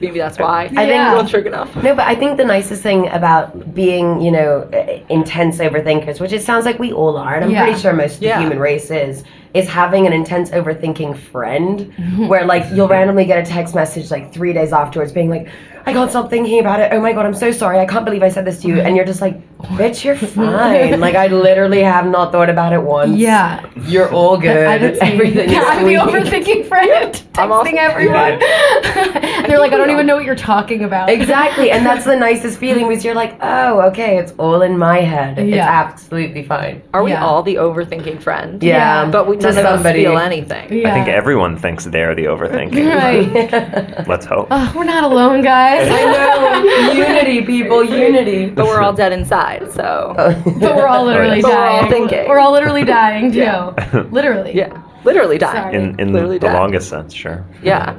Maybe 0.00 0.20
that's 0.20 0.38
why. 0.38 0.60
I 0.60 0.62
Yeah. 0.66 0.86
think 0.86 1.00
everyone's 1.02 1.30
drink 1.32 1.46
enough. 1.46 1.74
No, 1.82 1.92
but 1.92 2.06
I 2.06 2.14
think 2.14 2.36
the 2.36 2.44
nicest 2.44 2.84
thing 2.84 3.08
about 3.08 3.74
being, 3.74 4.20
you 4.20 4.30
know, 4.30 4.68
uh, 4.72 5.00
intense 5.08 5.58
overthinkers, 5.58 6.20
which 6.20 6.32
it 6.32 6.40
sounds 6.42 6.64
like 6.64 6.78
we 6.78 6.92
all 6.92 7.16
are, 7.16 7.34
and 7.34 7.44
I'm 7.44 7.50
Yeah. 7.50 7.64
pretty 7.64 7.80
sure 7.80 7.92
most 7.92 8.18
of 8.18 8.22
Yeah. 8.22 8.36
the 8.36 8.42
human 8.42 8.60
race 8.60 8.92
is, 8.92 9.24
is 9.54 9.66
having 9.68 10.06
an 10.06 10.12
intense 10.12 10.50
overthinking 10.50 11.16
friend 11.16 11.92
where, 12.28 12.44
like, 12.44 12.64
you'll 12.72 12.86
randomly 12.86 13.24
get 13.24 13.38
a 13.44 13.50
text 13.50 13.74
message 13.74 14.12
like 14.12 14.32
three 14.32 14.52
days 14.52 14.72
afterwards 14.72 15.10
being 15.10 15.30
like, 15.30 15.48
I 15.84 15.92
can't 15.92 16.10
stop 16.10 16.30
thinking 16.30 16.60
about 16.60 16.78
it. 16.78 16.90
Oh 16.92 17.00
my 17.00 17.12
God, 17.12 17.26
I'm 17.26 17.34
so 17.34 17.50
sorry. 17.50 17.80
I 17.80 17.84
can't 17.86 18.04
believe 18.04 18.22
I 18.22 18.28
said 18.28 18.44
this 18.44 18.60
to 18.60 18.68
you. 18.68 18.80
And 18.80 18.94
you're 18.94 19.04
just 19.06 19.20
like, 19.20 19.40
bitch, 19.58 20.04
you're 20.04 20.16
fine. 20.16 20.98
like, 21.00 21.14
I 21.14 21.26
literally 21.28 21.82
have 21.82 22.06
not 22.06 22.32
thought 22.32 22.48
about 22.50 22.72
it 22.72 22.82
once. 22.82 23.16
yeah. 23.18 23.68
You're 23.86 24.10
all 24.12 24.36
good. 24.36 24.66
I 24.66 24.78
don't 24.78 24.94
see 24.94 25.00
Everything 25.00 25.50
is 25.50 25.56
I'm 25.56 25.84
the 25.86 25.94
overthinking 25.94 26.66
friend 26.68 27.22
I'm 27.36 27.52
also- 27.52 27.70
texting 27.70 27.76
everyone. 27.78 28.38
They're 29.48 29.58
like, 29.58 29.72
I 29.72 29.76
don't 29.76 29.90
even 29.90 30.06
know 30.06 30.16
what 30.16 30.24
you're 30.24 30.34
talking 30.34 30.84
about. 30.84 31.08
Exactly, 31.08 31.70
and 31.70 31.84
that's 31.86 32.04
the 32.04 32.16
nicest 32.16 32.58
feeling 32.58 32.88
because 32.88 33.04
you're 33.04 33.14
like, 33.14 33.36
oh, 33.40 33.80
okay, 33.88 34.18
it's 34.18 34.32
all 34.38 34.62
in 34.62 34.76
my 34.78 35.00
head. 35.00 35.38
It's 35.38 35.56
absolutely 35.56 36.42
fine. 36.44 36.82
Are 36.92 37.02
we 37.02 37.12
Yeah. 37.12 37.24
all 37.24 37.42
the 37.42 37.54
overthinking 37.56 38.20
friend? 38.22 38.62
Yeah, 38.62 39.04
Yeah. 39.04 39.10
But 39.10 39.26
we 39.28 39.36
to 39.38 39.42
none 39.52 39.58
of 39.58 39.74
somebody. 39.76 40.04
feel 40.04 40.18
anything. 40.18 40.72
Yeah. 40.72 40.90
I 40.90 40.94
think 40.94 41.08
everyone 41.08 41.56
thinks 41.56 41.84
they're 41.84 42.14
the 42.14 42.24
overthinking. 42.26 42.88
Right. 42.98 44.08
Let's 44.08 44.26
hope. 44.26 44.48
Oh, 44.50 44.72
we're 44.76 44.84
not 44.84 45.04
alone, 45.04 45.40
guys. 45.42 45.88
I 45.90 46.04
know, 46.12 46.92
unity, 46.92 47.42
people, 47.44 47.84
unity. 47.84 48.50
But 48.50 48.66
we're 48.66 48.80
all 48.82 48.92
dead 48.92 49.12
inside, 49.12 49.47
so 49.72 50.14
But 50.60 50.76
we're 50.76 50.86
all 50.86 51.04
literally 51.04 51.40
But 51.42 51.50
we're 51.52 51.58
all 51.58 51.80
dying. 51.82 51.90
thinking. 52.08 52.28
We're 52.28 52.38
all 52.38 52.52
literally 52.52 52.84
dying 52.98 53.32
too. 53.32 53.38
Yeah. 53.38 54.06
Literally. 54.10 54.54
yeah. 54.54 54.82
Literally 55.04 55.38
dying. 55.38 55.62
Sorry. 55.62 55.74
In, 55.76 56.00
in 56.00 56.12
Literally 56.12 56.38
the 56.38 56.46
dead. 56.48 56.54
longest 56.54 56.88
sense, 56.88 57.12
sure. 57.14 57.44
Yeah. 57.62 57.96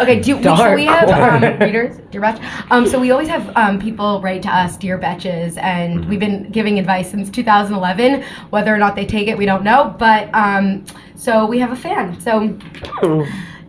Okay. 0.00 0.20
Do 0.20 0.36
we, 0.36 0.42
so 0.42 0.74
we 0.74 0.84
have 0.86 1.08
um, 1.10 1.58
readers, 1.66 1.98
dear 2.10 2.20
Batch. 2.20 2.40
Um, 2.70 2.86
so 2.86 2.98
we 3.00 3.10
always 3.10 3.28
have 3.28 3.50
um, 3.56 3.78
people 3.80 4.20
write 4.22 4.42
to 4.42 4.48
us, 4.48 4.76
dear 4.76 4.98
Betches, 4.98 5.58
and 5.58 6.04
we've 6.08 6.20
been 6.20 6.50
giving 6.50 6.78
advice 6.78 7.10
since 7.10 7.28
2011. 7.30 8.22
Whether 8.50 8.72
or 8.74 8.78
not 8.78 8.94
they 8.94 9.04
take 9.06 9.28
it, 9.28 9.36
we 9.36 9.44
don't 9.44 9.64
know. 9.64 9.94
But 9.98 10.30
um, 10.34 10.84
so 11.16 11.44
we 11.46 11.58
have 11.58 11.72
a 11.72 11.76
fan. 11.76 12.18
So 12.20 12.56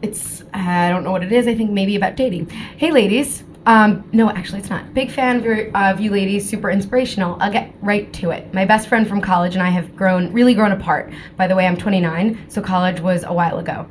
it's 0.02 0.44
I 0.54 0.90
don't 0.90 1.04
know 1.04 1.12
what 1.12 1.24
it 1.24 1.32
is. 1.32 1.48
I 1.48 1.56
think 1.56 1.72
maybe 1.72 1.96
about 1.96 2.16
dating. 2.16 2.50
Hey, 2.78 2.92
ladies. 2.92 3.44
Um, 3.66 4.08
no, 4.12 4.30
actually, 4.30 4.60
it's 4.60 4.70
not. 4.70 4.94
Big 4.94 5.12
fan 5.12 5.38
of, 5.38 5.46
your, 5.46 5.76
of 5.76 6.00
you 6.00 6.12
ladies. 6.12 6.48
Super 6.48 6.70
inspirational. 6.70 7.38
I'll 7.40 7.52
get 7.52 7.74
right 7.82 8.12
to 8.14 8.32
it. 8.32 8.54
My 8.54 8.66
best 8.66 8.88
friend 8.88 9.08
from 9.08 9.22
college 9.22 9.54
and 9.54 9.64
I 9.64 9.70
have 9.70 9.96
grown, 9.96 10.32
really 10.34 10.54
grown 10.54 10.72
apart. 10.72 11.12
By 11.38 11.48
the 11.48 11.56
way, 11.56 11.66
I'm 11.66 11.78
29, 11.78 12.50
so 12.50 12.62
college 12.62 13.00
was 13.00 13.24
a 13.24 13.34
while 13.34 13.60
ago. 13.60 13.88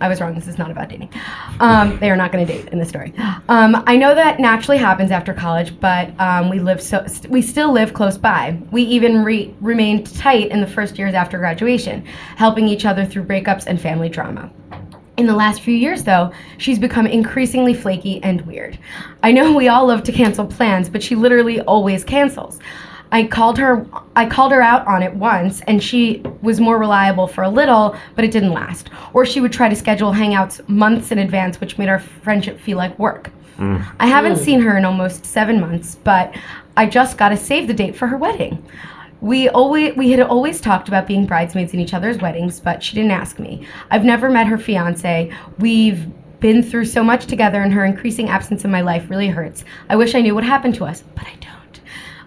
I 0.00 0.08
was 0.08 0.20
wrong. 0.20 0.34
This 0.34 0.46
is 0.46 0.58
not 0.58 0.70
about 0.70 0.88
dating. 0.90 1.08
Um, 1.60 1.98
they 2.00 2.10
are 2.10 2.16
not 2.16 2.30
going 2.30 2.46
to 2.46 2.52
date 2.52 2.68
in 2.68 2.78
this 2.78 2.88
story. 2.88 3.14
Um, 3.48 3.82
I 3.86 3.96
know 3.96 4.14
that 4.14 4.38
naturally 4.38 4.76
happens 4.76 5.10
after 5.10 5.32
college, 5.32 5.78
but 5.80 6.18
um, 6.20 6.50
we 6.50 6.60
live 6.60 6.82
so 6.82 7.06
st- 7.06 7.30
we 7.30 7.40
still 7.40 7.72
live 7.72 7.94
close 7.94 8.18
by. 8.18 8.60
We 8.70 8.82
even 8.82 9.24
re- 9.24 9.54
remained 9.60 10.14
tight 10.14 10.50
in 10.50 10.60
the 10.60 10.66
first 10.66 10.98
years 10.98 11.14
after 11.14 11.38
graduation, 11.38 12.04
helping 12.36 12.68
each 12.68 12.84
other 12.84 13.06
through 13.06 13.24
breakups 13.24 13.64
and 13.66 13.80
family 13.80 14.08
drama. 14.10 14.52
In 15.16 15.26
the 15.26 15.34
last 15.34 15.62
few 15.62 15.74
years, 15.74 16.04
though, 16.04 16.30
she's 16.58 16.78
become 16.78 17.06
increasingly 17.06 17.72
flaky 17.72 18.22
and 18.22 18.42
weird. 18.42 18.78
I 19.22 19.32
know 19.32 19.52
we 19.52 19.68
all 19.68 19.86
love 19.86 20.02
to 20.04 20.12
cancel 20.12 20.46
plans, 20.46 20.90
but 20.90 21.02
she 21.02 21.14
literally 21.14 21.60
always 21.62 22.04
cancels. 22.04 22.58
I 23.12 23.24
called 23.24 23.56
her 23.58 23.86
I 24.16 24.26
called 24.26 24.52
her 24.52 24.60
out 24.60 24.86
on 24.86 25.02
it 25.02 25.14
once 25.14 25.60
and 25.62 25.82
she 25.82 26.22
was 26.42 26.60
more 26.60 26.76
reliable 26.76 27.28
for 27.28 27.44
a 27.44 27.48
little, 27.48 27.96
but 28.14 28.24
it 28.24 28.30
didn't 28.30 28.52
last. 28.52 28.90
Or 29.14 29.24
she 29.24 29.40
would 29.40 29.52
try 29.52 29.68
to 29.68 29.76
schedule 29.76 30.12
hangouts 30.12 30.66
months 30.68 31.12
in 31.12 31.18
advance, 31.18 31.60
which 31.60 31.78
made 31.78 31.88
our 31.88 32.00
friendship 32.00 32.60
feel 32.60 32.76
like 32.76 32.98
work. 32.98 33.30
Mm. 33.58 33.86
I 34.00 34.06
haven't 34.06 34.36
seen 34.36 34.60
her 34.60 34.76
in 34.76 34.84
almost 34.84 35.24
7 35.24 35.60
months, 35.60 35.94
but 35.94 36.34
I 36.76 36.86
just 36.86 37.16
got 37.16 37.30
to 37.30 37.36
save 37.36 37.68
the 37.68 37.74
date 37.74 37.96
for 37.96 38.06
her 38.06 38.18
wedding. 38.18 38.62
We 39.26 39.48
always 39.48 39.96
we 39.96 40.12
had 40.12 40.20
always 40.20 40.60
talked 40.60 40.86
about 40.86 41.08
being 41.08 41.26
bridesmaids 41.26 41.74
in 41.74 41.80
each 41.80 41.94
other's 41.94 42.18
weddings, 42.18 42.60
but 42.60 42.80
she 42.80 42.94
didn't 42.94 43.10
ask 43.10 43.40
me. 43.40 43.66
I've 43.90 44.04
never 44.04 44.30
met 44.30 44.46
her 44.46 44.56
fiance. 44.56 45.32
We've 45.58 46.06
been 46.38 46.62
through 46.62 46.84
so 46.84 47.02
much 47.02 47.26
together 47.26 47.60
and 47.60 47.72
her 47.72 47.84
increasing 47.84 48.28
absence 48.28 48.64
in 48.64 48.70
my 48.70 48.82
life 48.82 49.10
really 49.10 49.26
hurts. 49.26 49.64
I 49.88 49.96
wish 49.96 50.14
I 50.14 50.20
knew 50.20 50.32
what 50.32 50.44
happened 50.44 50.76
to 50.76 50.84
us, 50.84 51.02
but 51.16 51.24
I 51.26 51.34
don't. 51.40 51.80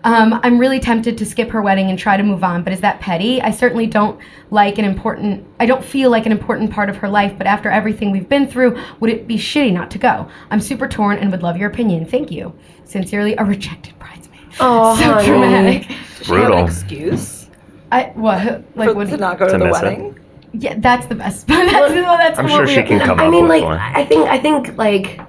Um, 0.03 0.41
I'm 0.43 0.59
really 0.59 0.81
tempted 0.81 1.17
to 1.19 1.25
skip 1.25 1.49
her 1.51 1.61
wedding 1.61 1.89
and 1.89 1.97
try 1.97 2.17
to 2.17 2.23
move 2.23 2.43
on, 2.43 2.63
but 2.63 2.73
is 2.73 2.81
that 2.81 2.99
petty? 2.99 3.41
I 3.41 3.51
certainly 3.51 3.87
don't 3.87 4.19
like 4.51 4.77
an 4.77 4.83
important, 4.83 5.47
I 5.61 5.67
don't 5.67 5.83
feel 5.83 6.09
like 6.09 6.25
an 6.25 6.33
important 6.33 6.69
part 6.69 6.89
of 6.89 6.97
her 6.97 7.07
life, 7.07 7.33
but 7.37 7.47
after 7.47 7.69
everything 7.69 8.11
we've 8.11 8.27
been 8.27 8.45
through, 8.45 8.77
would 8.99 9.09
it 9.09 9.25
be 9.25 9.37
shitty 9.37 9.71
not 9.71 9.89
to 9.91 9.99
go? 9.99 10.27
I'm 10.51 10.59
super 10.59 10.87
torn 10.87 11.17
and 11.19 11.31
would 11.31 11.43
love 11.43 11.55
your 11.55 11.69
opinion. 11.69 12.05
Thank 12.05 12.29
you. 12.29 12.53
Sincerely, 12.83 13.35
a 13.37 13.45
rejected 13.45 13.97
bridesmaid. 13.99 14.28
Oh, 14.59 14.95
so 14.97 15.03
honey. 15.03 15.25
dramatic. 15.25 15.87
Does 15.87 15.97
she 16.27 16.33
have 16.33 16.47
Brutal. 16.47 16.57
an 16.57 16.65
excuse 16.65 17.47
I 17.91 18.03
what 18.15 18.63
like 18.75 18.89
for, 18.89 18.95
what? 18.95 19.09
to 19.09 19.17
not 19.17 19.39
go 19.39 19.45
to, 19.47 19.53
To 19.53 19.57
the 19.57 19.65
miss 19.65 19.77
it. 19.79 19.83
wedding? 19.83 20.19
Yeah, 20.53 20.75
that's 20.79 21.05
the 21.07 21.15
best. 21.15 21.47
that's, 21.47 21.71
that's 21.71 22.39
I'm 22.39 22.45
what 22.45 22.51
sure 22.51 22.65
we- 22.65 22.73
she 22.75 22.83
can 22.83 22.99
come 22.99 23.19
I 23.19 23.25
up 23.25 23.31
mean, 23.31 23.43
with 23.43 23.49
like, 23.49 23.63
one. 23.63 23.77
I 23.77 24.03
think, 24.05 24.27
I 24.27 24.39
think, 24.39 24.77
like, 24.77 25.19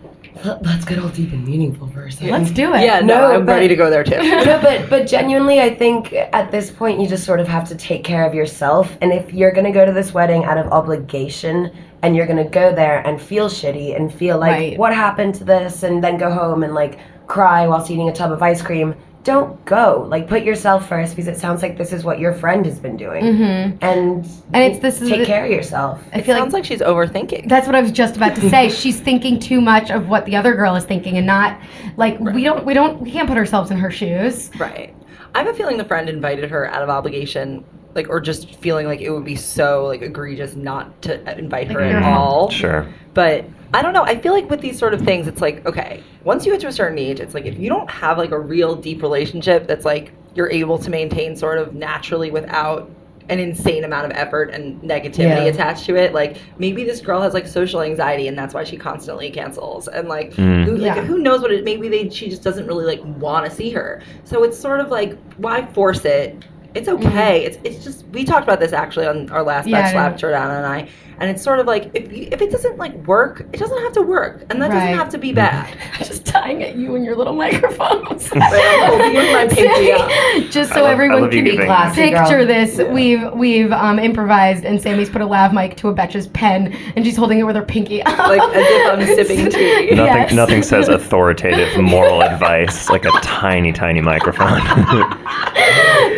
let- 0.44 0.62
let's 0.62 0.84
get 0.86 0.98
all 0.98 1.10
deep 1.10 1.32
and 1.32 1.46
meaningful 1.46 1.88
for 1.88 2.04
a 2.06 2.10
second. 2.12 2.30
Let's 2.30 2.50
do 2.50 2.72
it. 2.74 2.80
Yeah, 2.84 3.00
no, 3.00 3.18
No, 3.18 3.32
I'm 3.34 3.44
but- 3.46 3.52
ready 3.52 3.68
to 3.68 3.76
go 3.76 3.90
there 3.90 4.02
too. 4.04 4.16
no, 4.22 4.58
but 4.62 4.88
but 4.88 5.06
genuinely, 5.06 5.60
I 5.60 5.74
think 5.74 6.12
at 6.14 6.50
this 6.50 6.70
point 6.70 7.00
you 7.00 7.06
just 7.06 7.24
sort 7.24 7.38
of 7.40 7.46
have 7.48 7.68
to 7.68 7.74
take 7.76 8.02
care 8.04 8.24
of 8.26 8.34
yourself. 8.34 8.96
And 9.02 9.12
if 9.12 9.32
you're 9.34 9.52
gonna 9.52 9.72
go 9.72 9.84
to 9.84 9.92
this 9.92 10.14
wedding 10.14 10.44
out 10.44 10.56
of 10.58 10.66
obligation, 10.72 11.70
and 12.02 12.16
you're 12.16 12.26
gonna 12.26 12.48
go 12.48 12.74
there 12.74 13.06
and 13.06 13.20
feel 13.20 13.48
shitty 13.50 13.94
and 13.94 14.12
feel 14.12 14.38
like 14.38 14.52
Right. 14.52 14.78
what 14.78 14.94
happened 14.94 15.34
to 15.36 15.44
this, 15.44 15.82
and 15.82 16.02
then 16.02 16.16
go 16.16 16.30
home 16.30 16.62
and 16.62 16.74
like 16.74 16.98
cry 17.26 17.66
whilst 17.66 17.90
eating 17.90 18.08
a 18.08 18.12
tub 18.12 18.32
of 18.32 18.42
ice 18.42 18.62
cream, 18.62 18.94
don't 19.22 19.62
go. 19.66 20.06
Like 20.08 20.28
put 20.28 20.42
yourself 20.44 20.88
first 20.88 21.14
because 21.14 21.28
it 21.28 21.36
sounds 21.38 21.60
like 21.62 21.76
this 21.76 21.92
is 21.92 22.04
what 22.04 22.18
your 22.18 22.32
friend 22.32 22.64
has 22.64 22.78
been 22.78 22.96
doing. 22.96 23.22
Mhm. 23.22 23.78
And 23.82 24.26
And 24.54 24.62
it's- 24.64 24.78
this 24.78 24.98
take 25.08 25.20
the- 25.20 25.26
care 25.26 25.44
of 25.44 25.50
yourself. 25.50 26.02
I 26.14 26.18
It 26.18 26.24
feel 26.24 26.36
sounds 26.36 26.52
like 26.54 26.60
like 26.60 26.64
she's 26.64 26.80
overthinking. 26.80 27.48
That's 27.48 27.66
what 27.66 27.76
I 27.76 27.82
was 27.82 27.92
just 27.92 28.16
about 28.16 28.34
to 28.36 28.48
say. 28.48 28.68
She's 28.80 28.98
thinking 28.98 29.38
too 29.38 29.60
much 29.60 29.90
of 29.90 30.08
what 30.08 30.24
the 30.24 30.36
other 30.36 30.54
girl 30.54 30.74
is 30.74 30.84
thinking, 30.84 31.18
and 31.18 31.26
not 31.26 31.58
like 31.96 32.18
we 32.20 32.42
don't 32.44 32.64
we 32.64 32.72
don't 32.74 33.00
we 33.02 33.10
can't 33.10 33.28
put 33.28 33.36
ourselves 33.36 33.70
in 33.70 33.76
her 33.78 33.90
shoes. 33.90 34.50
Right. 34.58 34.94
I 35.34 35.38
have 35.38 35.48
a 35.48 35.54
feeling 35.54 35.76
the 35.76 35.84
friend 35.84 36.08
invited 36.08 36.50
her 36.50 36.68
out 36.72 36.82
of 36.82 36.88
obligation, 36.88 37.62
like, 37.94 38.08
or 38.08 38.20
just 38.20 38.54
feeling 38.56 38.86
like 38.86 39.00
it 39.00 39.10
would 39.10 39.24
be 39.24 39.36
so 39.36 39.86
like 39.86 40.02
egregious 40.02 40.54
not 40.54 41.00
to 41.02 41.38
invite 41.38 41.70
her 41.70 41.80
Like, 41.80 41.94
at 41.94 42.02
all. 42.02 42.50
Sure. 42.50 42.86
But 43.14 43.44
I 43.74 43.82
don't 43.82 43.92
know. 43.92 44.04
I 44.04 44.16
feel 44.18 44.32
like 44.32 44.48
with 44.50 44.60
these 44.60 44.78
sort 44.78 44.94
of 44.94 45.00
things, 45.02 45.26
it's 45.26 45.40
like 45.40 45.66
okay, 45.66 46.02
once 46.24 46.46
you 46.46 46.52
get 46.52 46.60
to 46.62 46.68
a 46.68 46.72
certain 46.72 46.98
age, 46.98 47.20
it's 47.20 47.34
like 47.34 47.46
if 47.46 47.58
you 47.58 47.68
don't 47.68 47.90
have 47.90 48.18
like 48.18 48.30
a 48.30 48.38
real 48.38 48.74
deep 48.76 49.02
relationship 49.02 49.66
that's 49.66 49.84
like 49.84 50.12
you're 50.34 50.50
able 50.50 50.78
to 50.78 50.90
maintain 50.90 51.34
sort 51.36 51.58
of 51.58 51.74
naturally 51.74 52.30
without 52.30 52.88
an 53.28 53.38
insane 53.38 53.84
amount 53.84 54.06
of 54.06 54.10
effort 54.12 54.50
and 54.50 54.80
negativity 54.82 55.18
Yeah. 55.18 55.44
attached 55.44 55.84
to 55.86 55.94
it. 55.94 56.12
Like 56.12 56.36
maybe 56.58 56.82
this 56.82 57.00
girl 57.00 57.20
has 57.22 57.32
like 57.32 57.46
social 57.46 57.80
anxiety 57.80 58.26
and 58.26 58.36
that's 58.36 58.54
why 58.54 58.64
she 58.64 58.76
constantly 58.76 59.30
cancels. 59.30 59.86
And 59.86 60.08
like 60.08 60.32
Mm. 60.34 60.64
who, 60.64 60.76
like, 60.76 60.96
Yeah. 60.96 61.04
who 61.04 61.18
knows 61.18 61.40
what 61.40 61.52
it 61.52 61.64
maybe 61.64 61.88
they 61.88 62.08
she 62.08 62.28
just 62.28 62.42
doesn't 62.42 62.66
really 62.66 62.84
like 62.84 63.00
want 63.20 63.48
to 63.48 63.50
see 63.54 63.70
her. 63.70 64.02
So 64.24 64.42
it's 64.42 64.58
sort 64.58 64.80
of 64.80 64.90
like 64.90 65.16
why 65.36 65.64
force 65.66 66.04
it 66.04 66.44
it's 66.74 66.88
okay. 66.88 67.44
It's 67.44 67.58
it's 67.64 67.84
just 67.84 68.06
we 68.08 68.24
talked 68.24 68.44
about 68.44 68.60
this 68.60 68.72
actually 68.72 69.06
on 69.06 69.30
our 69.30 69.42
last 69.42 69.66
Yeah, 69.68 69.82
Betch 69.82 69.92
Slapped. 69.92 70.20
Jordana 70.22 70.56
and 70.58 70.66
I, 70.66 70.88
and 71.18 71.30
it's 71.30 71.42
sort 71.42 71.58
of 71.58 71.66
like 71.66 71.90
if 71.94 72.12
you, 72.12 72.28
if 72.30 72.40
it 72.40 72.50
doesn't 72.50 72.76
like 72.78 72.94
work, 73.06 73.40
it 73.52 73.58
doesn't 73.58 73.80
have 73.82 73.92
to 73.94 74.02
work, 74.02 74.42
and 74.50 74.60
that 74.62 74.70
Right. 74.70 74.80
doesn't 74.80 74.98
have 74.98 75.08
to 75.10 75.18
be 75.18 75.32
bad. 75.32 75.76
just 75.98 76.26
tying 76.26 76.62
at 76.62 76.76
you 76.76 76.94
and 76.94 77.04
your 77.04 77.16
little 77.16 77.34
microphones. 77.44 78.30
I'm 78.34 78.40
holding 78.88 79.12
you 79.12 79.18
with 79.18 79.32
my 79.32 79.46
pinky 79.48 79.92
up. 79.92 80.50
Just 80.50 80.72
so 80.72 80.82
love- 80.82 80.90
everyone 80.92 81.30
can 81.30 81.44
be 81.44 81.56
Classy 81.56 82.10
girl. 82.10 82.20
picture 82.20 82.44
this, 82.44 82.78
Yeah. 82.78 82.92
we've 82.92 83.32
we've 83.32 83.72
um, 83.72 83.98
improvised, 83.98 84.64
and 84.64 84.80
Sami's 84.80 85.10
put 85.10 85.22
a 85.22 85.26
lav 85.26 85.52
mic 85.52 85.76
to 85.78 85.88
a 85.88 85.92
Betch's 85.94 86.28
pen, 86.28 86.72
and 86.96 87.04
she's 87.04 87.16
holding 87.16 87.38
it 87.38 87.44
with 87.44 87.56
her 87.56 87.62
pinky 87.62 88.02
up. 88.02 88.18
Like, 88.18 88.40
as 88.54 88.64
if 88.66 88.92
I'm 88.92 89.06
sipping 89.16 89.50
tea. 89.50 89.90
Nothing, 89.94 89.96
Yes. 89.96 90.32
nothing 90.32 90.62
says 90.62 90.88
authoritative 90.88 91.76
moral 91.82 92.22
advice 92.22 92.88
like 92.90 93.04
a 93.04 93.10
tiny, 93.22 93.72
tiny 93.72 94.00
microphone. 94.00 94.60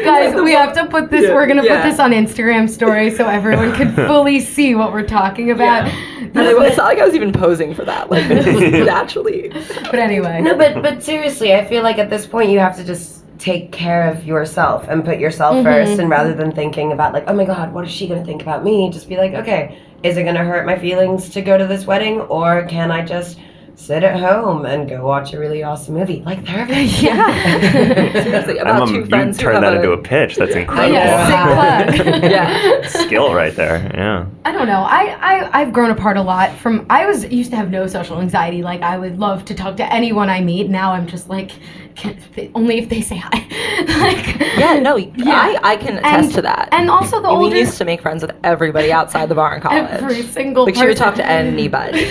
Guys, 0.05 0.35
we 0.44 0.52
have 0.52 0.72
to 0.74 0.87
put 0.87 1.11
this. 1.11 1.24
Yeah, 1.28 1.35
We're 1.35 1.46
gonna 1.46 1.64
yeah. 1.64 1.83
put 1.83 1.90
this 1.90 1.98
on 1.98 2.12
Instagram 2.12 2.68
story 2.68 3.11
so 3.11 3.26
everyone 3.38 3.72
can 3.74 3.94
fully 3.94 4.40
see 4.40 4.74
what 4.74 4.92
we're 4.92 5.07
talking 5.07 5.50
about. 5.50 5.88
And 5.88 6.37
it, 6.37 6.57
it's 6.62 6.76
not 6.76 6.85
like 6.87 6.98
I 6.98 7.05
was 7.05 7.14
even 7.14 7.33
posing 7.33 7.74
for 7.74 7.85
that. 7.85 8.11
Like 8.11 8.28
naturally. 8.87 9.48
But 9.85 9.96
anyway, 9.96 10.40
No, 10.40 10.57
but 10.57 10.83
but 10.83 11.02
seriously, 11.02 11.55
I 11.55 11.64
feel 11.64 11.83
like 11.83 11.98
at 11.98 12.11
this 12.11 12.26
point 12.26 12.50
you 12.50 12.59
have 12.59 12.76
to 12.76 12.85
just 12.85 13.22
take 13.38 13.72
care 13.72 14.09
of 14.09 14.24
yourself 14.24 14.87
and 14.88 15.05
put 15.05 15.18
yourself 15.18 15.57
Mhm. 15.57 15.64
first, 15.64 15.98
and 16.00 16.09
rather 16.09 16.33
than 16.33 16.52
thinking 16.52 16.92
about 16.92 17.12
like, 17.12 17.24
oh 17.26 17.35
my 17.35 17.44
god, 17.44 17.72
what 17.74 17.85
is 17.85 17.90
she 17.90 18.07
gonna 18.07 18.24
think 18.24 18.40
about 18.42 18.62
me? 18.64 18.88
Just 18.90 19.09
be 19.09 19.16
like, 19.16 19.35
okay, 19.35 19.78
is 20.02 20.16
it 20.16 20.22
gonna 20.24 20.44
hurt 20.44 20.64
my 20.64 20.78
feelings 20.78 21.28
to 21.31 21.42
go 21.42 21.59
to 21.59 21.66
this 21.66 21.87
wedding, 21.87 22.20
or 22.22 22.64
can 22.66 22.90
I 22.92 23.05
just 23.05 23.38
sit 23.75 24.05
at 24.05 24.19
home 24.21 24.65
and 24.65 24.89
go 24.89 25.05
watch 25.05 25.33
a 25.33 25.39
really 25.39 25.63
awesome 25.63 25.95
movie 25.95 26.23
like 26.25 26.45
therapy? 26.47 26.75
yeah. 27.01 28.23
Seriously, 28.23 28.61
I'm 28.61 28.67
about 28.67 28.89
a- 28.89 28.93
two 28.93 28.99
you 29.01 29.07
friends 29.07 29.39
who 29.39 29.45
turn 29.45 29.61
that 29.63 29.73
a, 29.73 29.77
into 29.77 29.93
a 29.93 29.99
pitch. 29.99 30.37
That's 30.37 30.55
incredible. 30.55 30.95
Yeah, 30.95 31.91
sick. 31.91 32.23
Yeah. 32.31 32.87
Skill 32.87 33.35
right 33.35 33.55
there. 33.57 33.91
Yeah. 33.95 34.27
I 34.45 34.53
don't 34.53 34.67
know. 34.67 34.83
I, 34.83 35.17
I 35.21 35.61
I've 35.61 35.73
grown 35.73 35.91
apart 35.91 36.17
a 36.17 36.23
lot 36.23 36.53
from. 36.59 36.87
I 36.91 37.07
was 37.07 37.25
used 37.31 37.51
to 37.51 37.57
have 37.57 37.71
no 37.71 37.87
social 37.87 38.21
anxiety. 38.21 38.63
Like 38.63 38.83
I 38.83 38.99
would 38.99 39.19
love 39.19 39.45
to 39.47 39.55
talk 39.55 39.77
to 39.79 39.93
anyone 39.93 40.29
I 40.31 40.41
meet. 40.41 40.69
Now 40.71 40.93
I'm 40.93 41.07
just 41.07 41.29
like, 41.29 41.51
can, 41.97 42.19
they, 42.35 42.51
only 42.55 42.79
if 42.79 42.89
they 42.89 43.01
say 43.01 43.17
hi. 43.17 43.39
like 44.01 44.39
Yeah, 44.59 44.79
no, 44.79 44.97
yeah. 44.97 45.13
I, 45.29 45.59
I 45.73 45.77
can 45.77 45.99
attest 45.99 46.25
And- 46.27 46.33
to 46.35 46.43
that. 46.43 46.69
And 46.73 46.89
also 46.91 47.21
the 47.21 47.29
we 47.29 47.35
older 47.47 47.57
used 47.57 47.79
to 47.79 47.85
make 47.85 48.01
friends 48.03 48.23
with 48.23 48.33
everybody 48.45 48.93
outside 48.93 49.29
the 49.29 49.35
bar 49.35 49.55
in 49.57 49.61
college. 49.61 49.91
every 49.91 50.23
single 50.23 50.65
like 50.67 50.75
she 50.77 50.87
would 50.87 50.97
talk 50.97 51.15
to 51.17 51.27
anybody. 51.27 52.05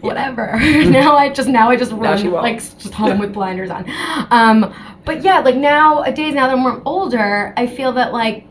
Whatever. 0.00 0.45
now 0.90 1.16
I 1.16 1.28
just 1.28 1.48
now 1.48 1.70
I 1.70 1.76
just 1.76 1.92
run 1.92 2.30
like 2.30 2.56
just 2.56 2.94
home 2.94 3.18
with 3.18 3.32
blinders 3.32 3.70
on. 3.70 3.84
Um, 4.30 4.74
but 5.04 5.22
yeah, 5.22 5.40
like 5.40 5.56
nowadays, 5.56 6.34
now 6.34 6.46
that 6.46 6.54
I'm 6.54 6.60
more 6.60 6.82
older, 6.84 7.54
I 7.56 7.66
feel 7.66 7.92
that 7.92 8.12
like 8.12 8.46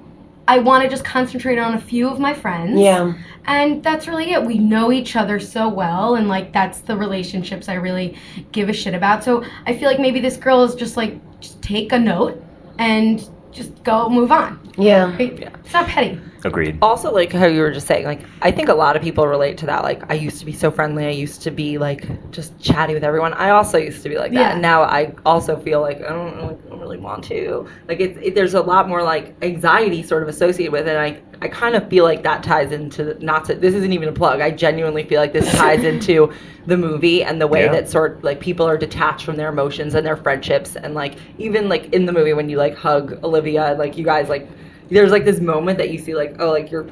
I 0.47 0.59
want 0.59 0.83
to 0.83 0.89
just 0.89 1.03
concentrate 1.03 1.57
on 1.57 1.73
a 1.73 1.79
few 1.79 2.07
of 2.07 2.19
my 2.19 2.33
friends. 2.33 2.79
Yeah. 2.79 3.13
And 3.45 3.83
that's 3.83 4.07
really 4.07 4.31
it. 4.31 4.43
We 4.43 4.57
know 4.57 4.91
each 4.91 5.15
other 5.15 5.39
so 5.39 5.69
well, 5.69 6.15
and 6.15 6.27
like 6.27 6.53
that's 6.53 6.81
the 6.81 6.95
relationships 6.95 7.67
I 7.69 7.75
really 7.75 8.17
give 8.51 8.69
a 8.69 8.73
shit 8.73 8.93
about. 8.93 9.23
So 9.23 9.43
I 9.65 9.77
feel 9.77 9.89
like 9.89 9.99
maybe 9.99 10.19
this 10.19 10.37
girl 10.37 10.63
is 10.63 10.75
just 10.75 10.97
like, 10.97 11.19
just 11.39 11.61
take 11.61 11.91
a 11.91 11.99
note 11.99 12.43
and 12.79 13.27
just 13.51 13.83
go 13.83 14.09
move 14.09 14.31
on. 14.31 14.59
Yeah. 14.77 15.15
It's 15.17 15.73
not 15.73 15.87
petty. 15.87 16.19
Agreed. 16.45 16.77
also 16.81 17.11
like 17.11 17.31
how 17.31 17.47
you 17.47 17.59
were 17.59 17.71
just 17.71 17.87
saying 17.87 18.05
like 18.05 18.21
i 18.43 18.51
think 18.51 18.69
a 18.69 18.73
lot 18.73 18.95
of 18.95 19.01
people 19.01 19.25
relate 19.27 19.57
to 19.57 19.65
that 19.65 19.81
like 19.83 20.03
i 20.11 20.13
used 20.13 20.37
to 20.39 20.45
be 20.45 20.53
so 20.53 20.69
friendly 20.69 21.05
i 21.05 21.09
used 21.09 21.41
to 21.41 21.49
be 21.49 21.77
like 21.79 22.05
just 22.31 22.57
chatty 22.59 22.93
with 22.93 23.03
everyone 23.03 23.33
i 23.33 23.49
also 23.49 23.79
used 23.79 24.03
to 24.03 24.09
be 24.09 24.15
like 24.17 24.31
that 24.31 24.39
Yeah. 24.39 24.51
and 24.53 24.61
now 24.61 24.83
i 24.83 25.11
also 25.25 25.57
feel 25.59 25.81
like 25.81 25.97
i 26.03 26.09
don't, 26.09 26.39
like, 26.43 26.57
I 26.65 26.69
don't 26.69 26.79
really 26.79 26.97
want 26.97 27.23
to 27.25 27.67
like 27.87 27.99
it, 27.99 28.15
it, 28.21 28.35
there's 28.35 28.53
a 28.53 28.61
lot 28.61 28.87
more 28.87 29.01
like 29.01 29.35
anxiety 29.41 30.03
sort 30.03 30.21
of 30.21 30.29
associated 30.29 30.71
with 30.71 30.87
it 30.87 30.95
and 30.95 30.99
i 30.99 31.19
i 31.41 31.47
kind 31.47 31.75
of 31.75 31.89
feel 31.89 32.03
like 32.03 32.21
that 32.23 32.43
ties 32.43 32.71
into 32.71 33.03
the, 33.03 33.13
not 33.15 33.43
to 33.45 33.55
this 33.55 33.73
isn't 33.73 33.91
even 33.91 34.07
a 34.07 34.13
plug 34.13 34.39
i 34.39 34.51
genuinely 34.51 35.03
feel 35.03 35.19
like 35.19 35.33
this 35.33 35.51
ties 35.55 35.83
into 35.93 36.31
the 36.67 36.77
movie 36.77 37.23
and 37.23 37.41
the 37.41 37.47
way 37.47 37.65
Yeah. 37.65 37.71
that 37.71 37.89
sort 37.89 38.23
like 38.23 38.39
people 38.39 38.67
are 38.67 38.77
detached 38.77 39.25
from 39.25 39.35
their 39.35 39.49
emotions 39.49 39.95
and 39.95 40.05
their 40.05 40.15
friendships 40.17 40.75
and 40.75 40.93
like 40.93 41.15
even 41.39 41.67
like 41.69 41.91
in 41.91 42.05
the 42.05 42.13
movie 42.13 42.33
when 42.33 42.49
you 42.49 42.57
like 42.57 42.75
hug 42.75 43.19
olivia 43.23 43.75
like 43.79 43.97
you 43.97 44.05
guys 44.05 44.29
like 44.29 44.47
there's 44.89 45.11
like 45.11 45.25
this 45.25 45.39
moment 45.39 45.77
that 45.77 45.89
you 45.89 45.97
see 45.99 46.13
like 46.15 46.35
oh 46.39 46.51
like 46.51 46.71
you're 46.71 46.85